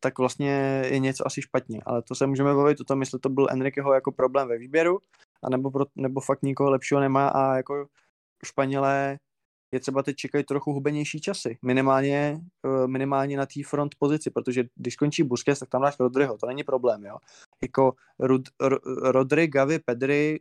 tak 0.00 0.18
vlastně 0.18 0.82
je 0.90 0.98
něco 0.98 1.26
asi 1.26 1.42
špatně. 1.42 1.80
Ale 1.86 2.02
to 2.02 2.14
se 2.14 2.26
můžeme 2.26 2.54
bavit 2.54 2.80
o 2.80 2.84
tom, 2.84 3.00
jestli 3.00 3.18
to 3.18 3.28
byl 3.28 3.46
Enriqueho 3.50 3.94
jako 3.94 4.12
problém 4.12 4.48
ve 4.48 4.58
výběru, 4.58 4.98
anebo 5.42 5.70
pro, 5.70 5.84
nebo 5.96 6.20
fakt 6.20 6.42
nikoho 6.42 6.70
lepšího 6.70 7.00
nemá 7.00 7.28
a 7.28 7.56
jako 7.56 7.86
Španělé 8.44 9.18
je 9.74 9.80
třeba 9.80 10.02
teď 10.02 10.16
čekají 10.16 10.44
trochu 10.44 10.72
hubenější 10.72 11.20
časy. 11.20 11.58
Minimálně, 11.62 12.40
eh, 12.66 12.86
minimálně 12.86 13.36
na 13.36 13.46
té 13.46 13.60
front 13.66 13.94
pozici, 13.98 14.30
protože 14.30 14.64
když 14.74 14.94
skončí 14.94 15.22
Busquets, 15.22 15.60
tak 15.60 15.68
tam 15.68 15.82
dáš 15.82 15.98
Rodryho, 16.00 16.38
to 16.38 16.46
není 16.46 16.64
problém, 16.64 17.04
jo. 17.04 17.16
Jako 17.62 17.92
Rud, 18.18 18.42
Ro, 18.60 18.76
Rodry, 19.12 19.46
Gavi, 19.46 19.78
Pedri 19.78 20.40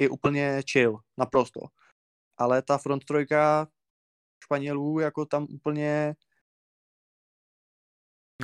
je 0.00 0.08
úplně 0.08 0.62
chill, 0.72 0.98
naprosto. 1.18 1.60
Ale 2.38 2.62
ta 2.62 2.78
front 2.78 3.04
trojka 3.04 3.68
Španělů, 4.44 4.98
jako 4.98 5.26
tam 5.26 5.46
úplně 5.50 6.14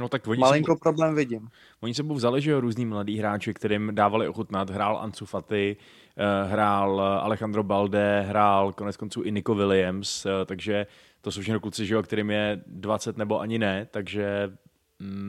No 0.00 0.08
tak 0.08 0.26
oni 0.26 0.40
malinko 0.40 0.72
sebou, 0.72 0.78
problém 0.78 1.14
vidím. 1.14 1.48
oni 1.80 1.94
sebou 1.94 2.14
vzali, 2.14 2.40
že 2.40 2.50
jo, 2.50 2.60
různý 2.60 2.86
mladý 2.86 3.18
hráči, 3.18 3.54
kterým 3.54 3.94
dávali 3.94 4.28
ochutnat. 4.28 4.70
Hrál 4.70 4.98
Ansu 4.98 5.26
Fati, 5.26 5.76
eh, 6.16 6.48
hrál 6.48 7.00
Alejandro 7.00 7.62
Balde, 7.62 8.20
hrál 8.20 8.72
konec 8.72 8.96
konců 8.96 9.22
i 9.22 9.32
Nico 9.32 9.54
Williams, 9.54 10.26
eh, 10.26 10.44
takže 10.44 10.86
to 11.20 11.30
jsou 11.30 11.40
všechno 11.40 11.60
kluci, 11.60 11.86
že 11.86 11.94
jo, 11.94 12.02
kterým 12.02 12.30
je 12.30 12.62
20 12.66 13.16
nebo 13.16 13.40
ani 13.40 13.58
ne, 13.58 13.86
takže 13.90 14.56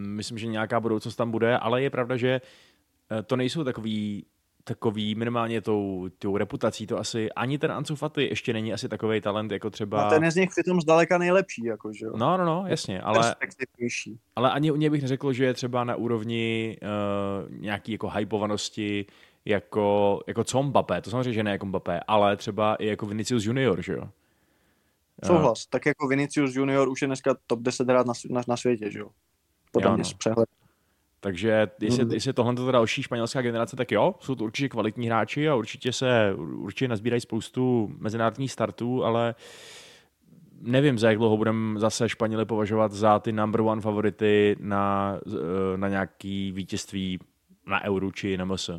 myslím, 0.05 0.37
že 0.37 0.47
nějaká 0.47 0.79
budoucnost 0.79 1.15
tam 1.15 1.31
bude, 1.31 1.57
ale 1.57 1.81
je 1.81 1.89
pravda, 1.89 2.17
že 2.17 2.41
eh, 3.11 3.23
to 3.23 3.35
nejsou 3.35 3.63
takový 3.63 4.25
takový 4.63 5.15
minimálně 5.15 5.61
tou, 5.61 6.09
tou 6.19 6.37
reputací 6.37 6.87
to 6.87 6.97
asi 6.97 7.31
ani 7.31 7.57
ten 7.57 7.71
Ansu 7.71 7.95
Fati 7.95 8.23
ještě 8.23 8.53
není 8.53 8.73
asi 8.73 8.89
takový 8.89 9.21
talent 9.21 9.51
jako 9.51 9.69
třeba... 9.69 10.03
A 10.03 10.09
ten 10.09 10.23
je 10.23 10.31
z 10.31 10.35
nich 10.35 10.49
přitom 10.49 10.81
zdaleka 10.81 11.17
nejlepší, 11.17 11.63
jako, 11.65 11.93
že 11.93 12.05
jo. 12.05 12.11
No, 12.17 12.37
no, 12.37 12.45
no, 12.45 12.63
jasně, 12.67 13.01
ale, 13.01 13.35
ale 14.35 14.51
ani 14.51 14.71
u 14.71 14.75
něj 14.75 14.89
bych 14.89 15.01
neřekl, 15.01 15.33
že 15.33 15.45
je 15.45 15.53
třeba 15.53 15.83
na 15.83 15.95
úrovni 15.95 16.77
uh, 16.81 17.51
nějaký 17.51 17.91
jako 17.91 18.09
hypovanosti 18.09 19.05
jako, 19.45 20.19
jako 20.27 20.43
co 20.43 20.63
Mbappé, 20.63 21.01
to 21.01 21.09
samozřejmě, 21.09 21.33
že 21.33 21.43
ne 21.43 21.51
jako 21.51 21.65
Mbappé, 21.65 21.99
ale 22.07 22.37
třeba 22.37 22.75
i 22.75 22.87
jako 22.87 23.05
Vinicius 23.05 23.45
Junior, 23.45 23.81
že 23.81 23.93
jo? 23.93 24.09
Souhlas. 25.25 25.65
Tak 25.65 25.85
jako 25.85 26.07
Vinicius 26.07 26.55
Junior 26.55 26.89
už 26.89 27.01
je 27.01 27.07
dneska 27.07 27.35
top 27.47 27.59
10 27.59 27.89
hrát 27.89 28.07
na, 28.07 28.13
na, 28.29 28.41
na 28.47 28.57
světě, 28.57 28.91
že 28.91 28.99
jo? 28.99 29.09
Podle 29.71 29.89
Jo, 29.91 29.95
mě 29.97 30.03
no. 30.11 30.17
přehled. 30.17 30.49
Takže 31.21 31.67
jestli, 31.81 32.03
Mhm. 32.05 32.13
jestli 32.13 32.33
tohle 32.33 32.55
je 32.65 32.71
další 32.71 33.03
španělská 33.03 33.41
generace, 33.41 33.75
tak 33.75 33.91
jo, 33.91 34.15
jsou 34.19 34.35
to 34.35 34.43
určitě 34.43 34.69
kvalitní 34.69 35.07
hráči 35.07 35.49
a 35.49 35.55
určitě 35.55 35.93
se 35.93 36.33
určitě 36.35 36.87
nazbírají 36.87 37.21
spoustu 37.21 37.91
mezinárodních 37.97 38.51
startů, 38.51 39.03
ale 39.03 39.35
nevím, 40.61 40.99
za 40.99 41.09
jak 41.09 41.17
dlouho 41.17 41.37
budeme 41.37 41.79
zase 41.79 42.09
Španěli 42.09 42.45
považovat 42.45 42.91
za 42.91 43.19
ty 43.19 43.31
number 43.31 43.61
one 43.61 43.81
favority 43.81 44.55
na, 44.59 45.17
eh, 45.27 45.77
na 45.77 45.87
nějaký 45.87 46.51
vítězství 46.51 47.19
na 47.67 47.83
Euro 47.83 48.11
či 48.11 48.37
na 48.37 48.45
MS. 48.45 48.69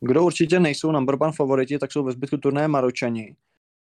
Kdo 0.00 0.24
určitě 0.24 0.60
nejsou 0.60 0.92
number 0.92 1.16
one 1.20 1.32
favoriti, 1.32 1.78
tak 1.78 1.92
jsou 1.92 2.04
ve 2.04 2.12
zbytku 2.12 2.36
turnaje 2.36 2.68
Maročani. 2.68 3.36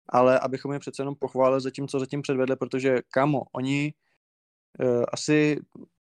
Ale 0.08 0.38
abychom 0.38 0.72
je 0.72 0.78
přece 0.78 1.02
jenom 1.02 1.14
pochválili 1.14 1.60
za 1.60 1.70
tím, 1.70 1.88
co 1.88 1.98
zatím 2.00 2.22
předvedli, 2.22 2.56
protože 2.56 2.96
kamo, 3.10 3.42
oni 3.52 3.94
asi 5.12 5.60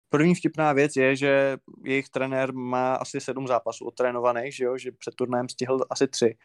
první 0.08 0.34
vtipná 0.34 0.72
věc 0.72 0.96
je, 0.96 1.16
že 1.16 1.56
jejich 1.84 2.08
trenér 2.08 2.54
má 2.54 2.94
asi 2.94 3.20
sedm 3.20 3.46
zápasů 3.46 3.86
odtrénovaných, 3.86 4.56
že 4.56 4.64
jo, 4.64 4.78
že 4.78 4.92
před 4.92 5.14
turnajem 5.14 5.48
stihl 5.48 5.80
asi 5.90 6.08
tři. 6.08 6.36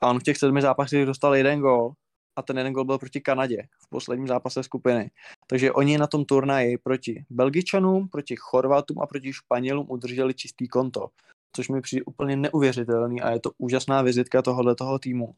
A 0.00 0.10
on 0.10 0.20
v 0.20 0.22
těch 0.22 0.36
sedmi 0.36 0.62
zápasech 0.62 1.06
dostal 1.06 1.34
jeden 1.34 1.60
gol 1.60 1.92
a 2.36 2.42
ten 2.42 2.58
jeden 2.58 2.72
gol 2.72 2.84
byl 2.84 2.98
proti 2.98 3.20
Kanadě 3.20 3.62
v 3.78 3.88
posledním 3.88 4.28
zápase 4.28 4.62
skupiny. 4.62 5.10
Takže 5.46 5.72
oni 5.72 5.98
na 5.98 6.06
tom 6.06 6.24
turnaji 6.24 6.78
proti 6.78 7.24
Belgičanům, 7.30 8.08
proti 8.08 8.36
Chorvatům 8.36 9.00
a 9.00 9.06
proti 9.06 9.32
Španělům 9.32 9.86
udrželi 9.90 10.34
čistý 10.34 10.68
konto, 10.68 11.08
což 11.56 11.68
mi 11.68 11.80
přijde 11.80 12.04
úplně 12.04 12.36
neuvěřitelný 12.36 13.20
a 13.20 13.30
je 13.30 13.40
to 13.40 13.50
úžasná 13.58 14.02
vizitka 14.02 14.42
tohohle 14.42 14.74
toho 14.74 14.98
týmu. 14.98 15.34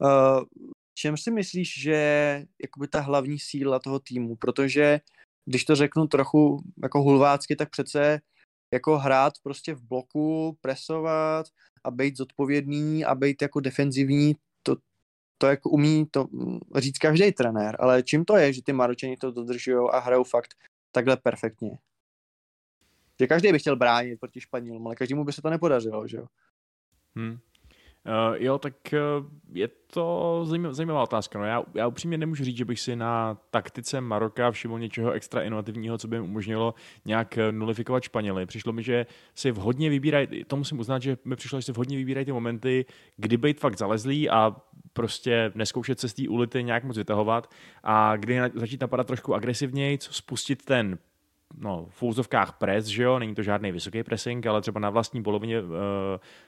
Uh, 0.00 0.44
čem 0.94 1.16
si 1.16 1.30
myslíš, 1.30 1.82
že 1.82 1.92
je 2.58 2.88
ta 2.90 3.00
hlavní 3.00 3.38
síla 3.38 3.78
toho 3.78 3.98
týmu? 3.98 4.36
Protože 4.36 5.00
když 5.48 5.64
to 5.64 5.76
řeknu 5.76 6.06
trochu 6.06 6.62
jako 6.82 7.02
hulvácky, 7.02 7.56
tak 7.56 7.70
přece 7.70 8.20
jako 8.72 8.98
hrát 8.98 9.32
prostě 9.42 9.74
v 9.74 9.82
bloku, 9.82 10.56
presovat 10.60 11.46
a 11.84 11.90
být 11.90 12.16
zodpovědný 12.16 13.04
a 13.04 13.14
být 13.14 13.42
jako 13.42 13.60
defenzivní, 13.60 14.36
to, 14.62 14.76
to 15.38 15.46
jako 15.46 15.70
umí 15.70 16.06
to 16.10 16.26
říct 16.76 16.98
každý 16.98 17.32
trenér, 17.32 17.76
ale 17.78 18.02
čím 18.02 18.24
to 18.24 18.36
je, 18.36 18.52
že 18.52 18.62
ty 18.62 18.72
Maročani 18.72 19.16
to 19.16 19.30
dodržují 19.30 19.88
a 19.92 19.98
hrajou 19.98 20.24
fakt 20.24 20.54
takhle 20.92 21.16
perfektně? 21.16 21.78
Že 23.20 23.26
každý 23.26 23.52
by 23.52 23.58
chtěl 23.58 23.76
bránit 23.76 24.20
proti 24.20 24.40
Španělům, 24.40 24.86
ale 24.86 24.96
každému 24.96 25.24
by 25.24 25.32
se 25.32 25.42
to 25.42 25.50
nepodařilo, 25.50 26.08
že 26.08 26.16
jo? 26.16 26.26
Hmm. 27.16 27.38
Uh, 28.06 28.36
jo, 28.36 28.58
tak 28.58 28.74
uh, 28.92 29.26
je 29.52 29.68
to 29.92 30.40
zajímavá, 30.44 30.74
zajímavá 30.74 31.02
otázka. 31.02 31.38
No, 31.38 31.44
já, 31.44 31.62
já 31.74 31.86
upřímně 31.86 32.18
nemůžu 32.18 32.44
říct, 32.44 32.56
že 32.56 32.64
bych 32.64 32.80
si 32.80 32.96
na 32.96 33.38
taktice 33.50 34.00
Maroka 34.00 34.50
všiml 34.50 34.78
něčeho 34.78 35.12
extra 35.12 35.42
inovativního, 35.42 35.98
co 35.98 36.08
by 36.08 36.16
jim 36.16 36.24
umožnilo 36.24 36.74
nějak 37.04 37.38
eh, 37.38 37.52
nulifikovat 37.52 38.02
Španěly. 38.02 38.46
Přišlo 38.46 38.72
mi, 38.72 38.82
že 38.82 39.06
si 39.34 39.50
vhodně 39.50 39.90
vybírají, 39.90 40.44
to 40.46 40.56
musím 40.56 40.78
uznat, 40.78 41.02
že 41.02 41.16
mi 41.24 41.36
přišlo, 41.36 41.58
že 41.58 41.62
si 41.62 41.72
vhodně 41.72 41.96
vybírají 41.96 42.24
ty 42.24 42.32
momenty, 42.32 42.84
kdy 43.16 43.36
být 43.36 43.60
fakt 43.60 43.78
zalezlý 43.78 44.30
a 44.30 44.56
prostě 44.92 45.52
neskoušet 45.54 46.00
se 46.00 46.08
z 46.08 46.14
té 46.14 46.28
ulity 46.28 46.64
nějak 46.64 46.84
moc 46.84 46.96
vytahovat 46.96 47.50
a 47.82 48.16
kdy 48.16 48.40
začít 48.54 48.80
napadat 48.80 49.06
trošku 49.06 49.34
agresivněji, 49.34 49.98
spustit 50.00 50.64
ten 50.64 50.98
no, 51.56 51.86
v 51.90 52.02
úzovkách 52.02 52.52
pres, 52.52 52.86
že 52.86 53.02
jo, 53.02 53.18
není 53.18 53.34
to 53.34 53.42
žádný 53.42 53.72
vysoký 53.72 54.02
pressing, 54.02 54.46
ale 54.46 54.60
třeba 54.60 54.80
na 54.80 54.90
vlastní 54.90 55.22
polovině 55.22 55.62
uh, 55.62 55.68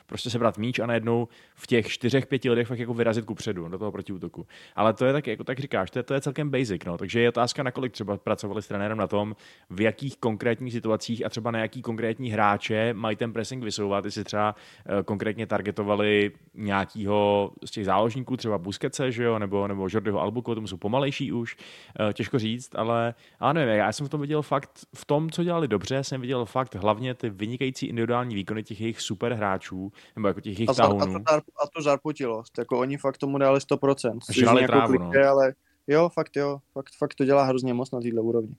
prostě 0.06 0.30
sebrat 0.30 0.58
míč 0.58 0.78
a 0.78 0.86
najednou 0.86 1.28
v 1.54 1.66
těch 1.66 1.88
čtyřech, 1.88 2.26
pěti 2.26 2.50
lidech 2.50 2.68
fakt 2.68 2.78
jako 2.78 2.94
vyrazit 2.94 3.24
ku 3.24 3.34
předu 3.34 3.68
do 3.68 3.78
toho 3.78 3.92
protiútoku. 3.92 4.46
Ale 4.76 4.92
to 4.92 5.04
je 5.04 5.12
tak, 5.12 5.26
jako 5.26 5.44
tak 5.44 5.58
říkáš, 5.58 5.90
to 5.90 5.98
je, 5.98 6.02
to 6.02 6.14
je 6.14 6.20
celkem 6.20 6.50
basic, 6.50 6.84
no. 6.84 6.98
takže 6.98 7.20
je 7.20 7.28
otázka, 7.28 7.62
nakolik 7.62 7.92
třeba 7.92 8.16
pracovali 8.16 8.62
s 8.62 8.68
trenérem 8.68 8.98
na 8.98 9.06
tom, 9.06 9.36
v 9.70 9.80
jakých 9.80 10.16
konkrétních 10.16 10.72
situacích 10.72 11.26
a 11.26 11.28
třeba 11.28 11.50
na 11.50 11.58
jaký 11.58 11.82
konkrétní 11.82 12.30
hráče 12.30 12.94
mají 12.94 13.16
ten 13.16 13.32
pressing 13.32 13.64
vysouvat, 13.64 14.04
jestli 14.04 14.24
třeba 14.24 14.54
uh, 14.54 15.02
konkrétně 15.02 15.46
targetovali 15.46 16.32
nějakýho 16.54 17.50
z 17.64 17.70
těch 17.70 17.84
záložníků, 17.84 18.36
třeba 18.36 18.58
Busquetse, 18.58 19.12
že 19.12 19.24
jo, 19.24 19.38
nebo, 19.38 19.68
nebo 19.68 19.88
Jordiho 19.90 20.20
Albuko, 20.20 20.54
tomu 20.54 20.66
jsou 20.66 20.76
pomalejší 20.76 21.32
už, 21.32 21.56
uh, 22.00 22.12
těžko 22.12 22.38
říct, 22.38 22.74
ale, 22.74 23.14
ale 23.40 23.54
nevím, 23.54 23.74
já 23.74 23.92
jsem 23.92 24.06
v 24.06 24.10
tom 24.10 24.20
viděl 24.20 24.42
fakt 24.42 24.89
v 24.96 25.04
tom, 25.04 25.30
co 25.30 25.44
dělali 25.44 25.68
dobře, 25.68 26.04
jsem 26.04 26.20
viděl 26.20 26.44
fakt 26.44 26.74
hlavně 26.74 27.14
ty 27.14 27.30
vynikající 27.30 27.86
individuální 27.86 28.34
výkony 28.34 28.62
těch 28.62 28.80
jejich 28.80 29.00
super 29.00 29.32
hráčů, 29.32 29.92
nebo 30.16 30.28
jako 30.28 30.40
těch 30.40 30.58
jejich 30.58 30.70
A, 30.70 30.72
zar, 30.72 30.86
a, 30.86 30.88
to, 30.88 30.98
tahunů. 30.98 31.24
a 31.62 31.66
to 31.76 31.82
zarputilost, 31.82 32.58
jako 32.58 32.78
oni 32.78 32.96
fakt 32.96 33.18
tomu 33.18 33.38
dali 33.38 33.58
100%. 33.58 34.18
což 34.26 34.36
Žrali 34.36 34.62
jako 34.62 34.72
trávu, 34.72 34.98
klišé, 34.98 35.26
ale 35.26 35.54
jo, 35.86 36.08
fakt 36.08 36.36
jo, 36.36 36.58
fakt, 36.72 36.90
fakt 36.98 37.14
to 37.14 37.24
dělá 37.24 37.44
hrozně 37.44 37.74
moc 37.74 37.90
na 37.90 38.00
této 38.00 38.22
úrovni. 38.22 38.56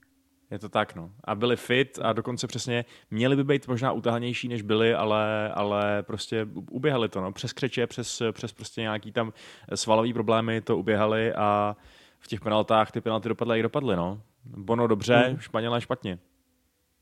Je 0.50 0.58
to 0.58 0.68
tak, 0.68 0.94
no. 0.94 1.10
A 1.24 1.34
byli 1.34 1.56
fit 1.56 1.98
a 2.02 2.12
dokonce 2.12 2.46
přesně 2.46 2.84
měli 3.10 3.36
by 3.36 3.44
být 3.44 3.68
možná 3.68 3.92
utahanější, 3.92 4.48
než 4.48 4.62
byli, 4.62 4.94
ale, 4.94 5.52
ale 5.52 6.02
prostě 6.02 6.46
uběhali 6.70 7.08
to, 7.08 7.20
no. 7.20 7.32
Přes 7.32 7.52
křeče, 7.52 7.86
přes, 7.86 8.22
přes 8.32 8.52
prostě 8.52 8.80
nějaký 8.80 9.12
tam 9.12 9.32
svalový 9.74 10.12
problémy 10.12 10.60
to 10.60 10.76
uběhali 10.76 11.32
a 11.32 11.76
v 12.18 12.28
těch 12.28 12.40
penaltách 12.40 12.92
ty 12.92 13.00
penalty 13.00 13.28
dopadly, 13.28 13.58
jak 13.58 13.62
dopadly, 13.62 13.96
no. 13.96 14.22
Bono 14.44 14.86
dobře, 14.86 15.28
Mhm. 15.28 15.38
Španělé 15.40 15.80
špatně. 15.80 16.18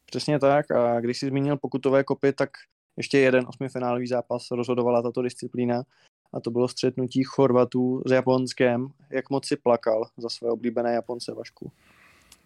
Přesně 0.07 0.38
tak 0.38 0.70
a 0.70 1.00
když 1.00 1.18
jsi 1.18 1.26
zmínil 1.26 1.57
pokutové 1.57 2.05
kopy, 2.05 2.33
tak 2.33 2.50
ještě 2.96 3.18
jeden 3.18 3.46
osmifinálový 3.48 4.07
zápas 4.07 4.50
rozhodovala 4.50 5.03
tato 5.03 5.22
disciplína 5.22 5.83
a 6.33 6.40
to 6.40 6.50
bylo 6.50 6.68
střetnutí 6.68 7.24
Chorvatů 7.24 8.03
s 8.07 8.11
Japonskem. 8.12 8.88
Jak 9.11 9.31
moc 9.31 9.46
si 9.46 9.57
plakal 9.57 10.05
za 10.16 10.29
své 10.29 10.50
oblíbené 10.50 10.92
Japonce, 10.92 11.35
Vašku? 11.35 11.72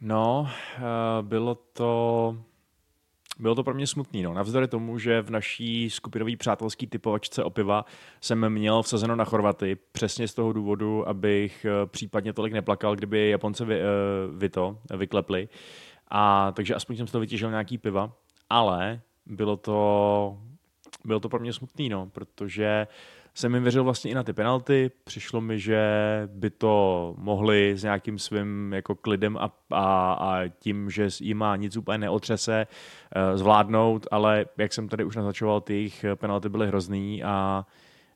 No, 0.00 0.48
eh, 0.76 0.82
bylo 1.22 1.54
to... 1.54 2.36
Bylo 3.38 3.54
to 3.54 3.64
pro 3.64 3.74
mě 3.74 3.86
smutný, 3.86 4.22
no. 4.22 4.34
Navzdory 4.34 4.68
tomu, 4.68 4.98
že 4.98 5.22
v 5.22 5.30
naší 5.30 5.90
skupinové 5.90 6.36
přátelský 6.36 6.86
typovačce 6.86 7.44
o 7.44 7.50
piva 7.50 7.84
jsem 8.20 8.50
měl 8.50 8.82
vsazeno 8.82 9.16
na 9.16 9.24
Chorvaty, 9.24 9.76
přesně 9.92 10.28
z 10.28 10.34
toho 10.34 10.52
důvodu, 10.52 11.08
abych 11.08 11.64
eh, 11.64 11.86
případně 11.86 12.32
tolik 12.32 12.52
neplakal, 12.52 12.96
kdyby 12.96 13.30
Japonce 13.30 13.64
vy, 13.64 13.80
eh, 13.80 13.84
vy 14.36 14.48
to 14.48 14.78
vyklepli. 14.96 15.48
A 16.08 16.52
takže 16.52 16.74
aspoň 16.74 16.96
jsem 16.96 17.06
z 17.06 17.10
toho 17.10 17.20
vytěžil 17.20 17.50
nějaký 17.50 17.78
piva, 17.78 18.12
ale 18.50 19.00
bylo 19.26 19.56
to, 19.56 20.38
bylo 21.04 21.20
to 21.20 21.28
pro 21.28 21.40
mě 21.40 21.52
smutný, 21.52 21.88
no, 21.88 22.06
protože 22.06 22.86
jsem 23.34 23.54
jim 23.54 23.62
věřil 23.62 23.84
vlastně 23.84 24.10
i 24.10 24.14
na 24.14 24.22
ty 24.22 24.32
penalty. 24.32 24.90
Přišlo 25.04 25.40
mi, 25.40 25.58
že 25.58 25.82
by 26.26 26.50
to 26.50 27.14
mohli 27.18 27.76
s 27.76 27.82
nějakým 27.82 28.18
svým 28.18 28.72
jako 28.72 28.94
klidem 28.94 29.36
a, 29.36 29.52
a, 29.70 30.12
a 30.12 30.48
tím, 30.58 30.90
že 30.90 31.08
jim 31.20 31.38
má 31.38 31.56
nic 31.56 31.76
úplně 31.76 31.98
neotřese, 31.98 32.66
eh, 33.16 33.36
zvládnout, 33.38 34.06
ale 34.10 34.46
jak 34.58 34.72
jsem 34.72 34.88
tady 34.88 35.04
už 35.04 35.16
naznačoval, 35.16 35.60
ty 35.60 35.72
jejich 35.74 36.04
penalty 36.14 36.48
byly 36.48 36.66
hrozný 36.66 37.22
a, 37.24 37.66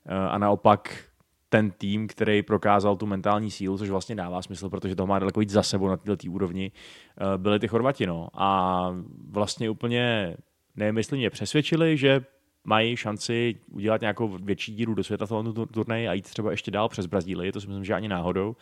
eh, 0.05 0.15
a 0.15 0.37
naopak 0.37 1.03
ten 1.49 1.71
tým, 1.71 2.07
který 2.07 2.43
prokázal 2.43 2.95
tu 2.97 3.05
mentální 3.05 3.51
sílu, 3.51 3.77
což 3.77 3.89
vlastně 3.89 4.15
dává 4.15 4.41
smysl, 4.41 4.69
protože 4.69 4.95
to 4.95 5.07
má 5.07 5.19
daleko 5.19 5.39
víc 5.39 5.49
za 5.49 5.63
sebou 5.63 5.87
na 5.87 5.97
této 5.97 6.31
úrovni, 6.31 6.71
eh, 6.71 7.37
byli 7.37 7.59
ty 7.59 7.67
Chorvati. 7.67 8.07
No. 8.07 8.27
A 8.33 8.89
vlastně 9.31 9.69
úplně, 9.69 10.37
nemyslím, 10.75 11.17
mě 11.17 11.29
přesvědčili, 11.29 11.97
že 11.97 12.25
mají 12.63 12.97
šanci 12.97 13.55
udělat 13.71 14.01
nějakou 14.01 14.37
větší 14.37 14.75
díru 14.75 14.93
do 14.93 15.03
světa 15.03 15.27
tohoto 15.27 15.53
tur- 15.53 15.67
turnaje 15.67 16.09
a 16.09 16.13
jít 16.13 16.29
třeba 16.29 16.51
ještě 16.51 16.71
dál 16.71 16.89
přes 16.89 17.05
Brazílii, 17.05 17.51
to 17.51 17.61
si 17.61 17.67
myslím, 17.67 17.85
že 17.85 17.93
ani 17.93 18.07
náhodou, 18.07 18.55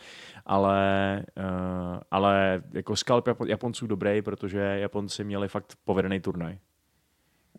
ale, 0.46 1.24
uh, 1.36 2.00
ale 2.10 2.62
jako 2.72 2.96
skalp 2.96 3.26
Japo- 3.26 3.46
Japonců 3.46 3.86
dobrý, 3.86 4.22
protože 4.22 4.58
Japonci 4.58 5.24
měli 5.24 5.48
fakt 5.48 5.76
povedený 5.84 6.20
turnaj. 6.20 6.58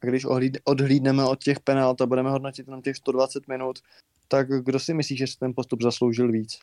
A 0.03 0.05
když 0.05 0.25
odhlídneme 0.63 1.25
od 1.25 1.43
těch 1.43 1.59
penalt 1.59 2.01
a 2.01 2.05
budeme 2.05 2.29
hodnotit 2.29 2.67
jenom 2.67 2.81
těch 2.81 2.95
120 2.95 3.47
minut, 3.47 3.79
tak 4.27 4.47
kdo 4.63 4.79
si 4.79 4.93
myslí, 4.93 5.17
že 5.17 5.27
si 5.27 5.39
ten 5.39 5.53
postup 5.55 5.81
zasloužil 5.81 6.31
víc? 6.31 6.59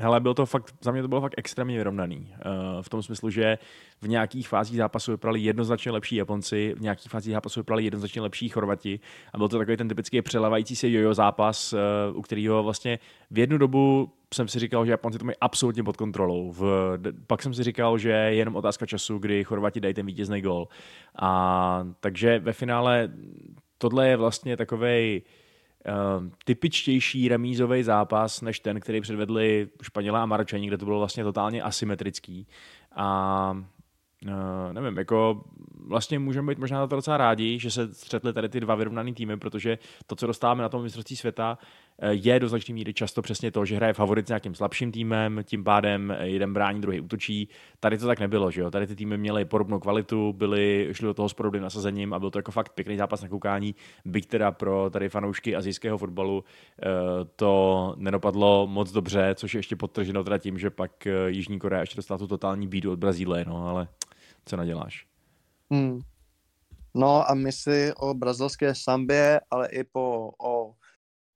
Hele, 0.00 0.20
byl 0.20 0.34
to 0.34 0.46
fakt, 0.46 0.74
za 0.80 0.92
mě 0.92 1.02
to 1.02 1.08
bylo 1.08 1.20
fakt 1.20 1.34
extrémně 1.36 1.76
vyrovnaný. 1.76 2.18
Uh, 2.18 2.82
v 2.82 2.88
tom 2.88 3.02
smyslu, 3.02 3.30
že 3.30 3.58
v 4.02 4.08
nějakých 4.08 4.48
fázích 4.48 4.76
zápasu 4.76 5.10
vypadali 5.10 5.40
jednoznačně 5.40 5.92
lepší 5.92 6.16
Japonci, 6.16 6.74
v 6.76 6.80
nějakých 6.80 7.10
fázích 7.10 7.32
zápasu 7.32 7.60
vypadali 7.60 7.84
jednoznačně 7.84 8.22
lepší 8.22 8.48
Chorvati 8.48 9.00
a 9.32 9.38
byl 9.38 9.48
to 9.48 9.58
takový 9.58 9.76
ten 9.76 9.88
typický 9.88 10.22
přelevající 10.22 10.76
se 10.76 10.90
jojo 10.90 11.14
zápas, 11.14 11.72
uh, 11.72 11.78
u 12.14 12.22
kterého 12.22 12.62
vlastně 12.62 12.98
v 13.30 13.38
jednu 13.38 13.58
dobu 13.58 14.12
jsem 14.34 14.48
si 14.48 14.58
říkal, 14.58 14.86
že 14.86 14.90
Japonci 14.90 15.18
to 15.18 15.24
mají 15.24 15.36
absolutně 15.40 15.82
pod 15.82 15.96
kontrolou. 15.96 16.52
V, 16.52 16.92
pak 17.26 17.42
jsem 17.42 17.54
si 17.54 17.62
říkal, 17.62 17.98
že 17.98 18.10
je 18.10 18.34
jenom 18.34 18.56
otázka 18.56 18.86
času, 18.86 19.18
kdy 19.18 19.44
Chorvati 19.44 19.80
dají 19.80 19.94
ten 19.94 20.06
vítězný 20.06 20.40
gol. 20.42 20.68
A 21.18 21.86
takže 22.00 22.38
ve 22.38 22.52
finále 22.52 23.12
tohle 23.78 24.08
je 24.08 24.16
vlastně 24.16 24.56
takovej 24.56 25.22
typičtější 26.44 27.28
remízový 27.28 27.82
zápas, 27.82 28.40
než 28.42 28.60
ten, 28.60 28.80
který 28.80 29.00
předvedli 29.00 29.68
Španělé 29.82 30.20
a 30.20 30.26
Maročani, 30.26 30.66
kde 30.66 30.78
to 30.78 30.84
bylo 30.84 30.98
vlastně 30.98 31.24
totálně 31.24 31.62
asymetrický. 31.62 32.46
A 32.96 33.62
Uh, 34.26 34.72
nevím, 34.72 34.98
jako 34.98 35.44
vlastně 35.86 36.18
můžeme 36.18 36.52
být 36.52 36.58
možná 36.58 36.78
na 36.78 36.86
to 36.86 36.96
docela 36.96 37.16
rádi, 37.16 37.58
že 37.58 37.70
se 37.70 37.94
střetly 37.94 38.32
tady 38.32 38.48
ty 38.48 38.60
dva 38.60 38.74
vyrovnaný 38.74 39.14
týmy, 39.14 39.36
protože 39.36 39.78
to, 40.06 40.16
co 40.16 40.26
dostáváme 40.26 40.62
na 40.62 40.68
tom 40.68 40.82
mistrovství 40.82 41.16
světa, 41.16 41.58
je 42.02 42.40
do 42.40 42.48
značné 42.48 42.74
míry 42.74 42.94
často 42.94 43.22
přesně 43.22 43.50
to, 43.50 43.64
že 43.64 43.76
hraje 43.76 43.92
favorit 43.92 44.26
s 44.26 44.28
nějakým 44.28 44.54
slabším 44.54 44.92
týmem, 44.92 45.40
tím 45.44 45.64
pádem 45.64 46.16
jeden 46.22 46.52
brání, 46.52 46.80
druhý 46.80 47.00
útočí. 47.00 47.48
Tady 47.80 47.98
to 47.98 48.06
tak 48.06 48.20
nebylo, 48.20 48.50
že 48.50 48.60
jo? 48.60 48.70
Tady 48.70 48.86
ty 48.86 48.96
týmy 48.96 49.18
měly 49.18 49.44
podobnou 49.44 49.78
kvalitu, 49.78 50.32
byly, 50.32 50.88
šli 50.92 51.06
do 51.06 51.14
toho 51.14 51.28
s 51.28 51.34
podobným 51.34 51.62
nasazením 51.62 52.14
a 52.14 52.18
byl 52.18 52.30
to 52.30 52.38
jako 52.38 52.52
fakt 52.52 52.72
pěkný 52.72 52.96
zápas 52.96 53.22
na 53.22 53.28
koukání, 53.28 53.74
byť 54.04 54.26
teda 54.26 54.52
pro 54.52 54.90
tady 54.90 55.08
fanoušky 55.08 55.56
azijského 55.56 55.98
fotbalu 55.98 56.44
eh, 56.82 56.86
to 57.36 57.94
nedopadlo 57.96 58.66
moc 58.66 58.92
dobře, 58.92 59.34
což 59.34 59.54
je 59.54 59.58
ještě 59.58 59.76
podtrženo 59.76 60.24
teda 60.24 60.38
tím, 60.38 60.58
že 60.58 60.70
pak 60.70 61.06
Jižní 61.26 61.58
Korea 61.58 61.80
ještě 61.80 61.96
dostala 61.96 62.18
tu 62.18 62.26
totální 62.26 62.68
bídu 62.68 62.92
od 62.92 62.98
Brazílie, 62.98 63.44
no 63.44 63.68
ale 63.68 63.88
co 64.44 64.56
naděláš. 64.56 65.06
Hmm. 65.70 66.00
No 66.94 67.30
a 67.30 67.34
my 67.34 67.52
si 67.52 67.92
o 67.96 68.14
brazilské 68.14 68.74
sambě, 68.74 69.40
ale 69.50 69.68
i 69.68 69.84
po 69.84 70.30
o 70.42 70.74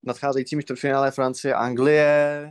nadcházejícím 0.02 0.62
čtvrtfinále 0.62 1.10
Francie 1.10 1.54
Anglie, 1.54 2.50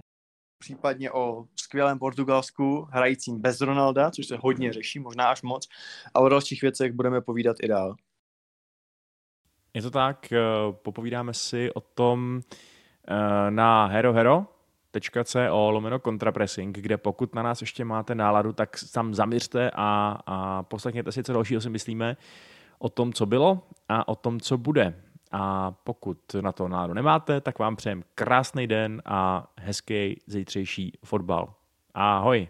případně 0.59 1.11
o 1.11 1.45
skvělém 1.55 1.99
Portugalsku, 1.99 2.87
hrajícím 2.91 3.41
bez 3.41 3.61
Ronalda, 3.61 4.11
což 4.11 4.27
se 4.27 4.37
hodně 4.37 4.73
řeší, 4.73 4.99
možná 4.99 5.29
až 5.29 5.41
moc, 5.41 5.67
a 6.13 6.19
o 6.19 6.29
dalších 6.29 6.61
věcech 6.61 6.91
budeme 6.91 7.21
povídat 7.21 7.57
i 7.63 7.67
dál. 7.67 7.95
Je 9.73 9.81
to 9.81 9.91
tak, 9.91 10.31
eh, 10.31 10.39
popovídáme 10.71 11.33
si 11.33 11.73
o 11.73 11.81
tom 11.81 12.41
eh, 13.07 13.51
na 13.51 13.85
Hero 13.85 14.13
Hero, 14.13 14.45
o 15.51 15.71
lomeno 15.71 15.99
kontrapressing, 15.99 16.77
kde 16.77 16.97
pokud 16.97 17.35
na 17.35 17.43
nás 17.43 17.61
ještě 17.61 17.85
máte 17.85 18.15
náladu, 18.15 18.53
tak 18.53 18.77
tam 18.93 19.13
zaměřte 19.13 19.71
a, 19.75 20.17
a 20.25 20.63
poslechněte 20.63 21.11
si, 21.11 21.23
co 21.23 21.33
dalšího 21.33 21.61
si 21.61 21.69
myslíme 21.69 22.17
o 22.79 22.89
tom, 22.89 23.13
co 23.13 23.25
bylo 23.25 23.63
a 23.89 24.07
o 24.07 24.15
tom, 24.15 24.39
co 24.39 24.57
bude. 24.57 25.10
A 25.31 25.71
pokud 25.71 26.17
na 26.41 26.51
to 26.51 26.67
náladu 26.67 26.93
nemáte, 26.93 27.41
tak 27.41 27.59
vám 27.59 27.75
přejem 27.75 28.03
krásný 28.15 28.67
den 28.67 29.01
a 29.05 29.47
hezký 29.57 30.21
zítřejší 30.27 30.97
fotbal. 31.05 31.53
Ahoj! 31.93 32.47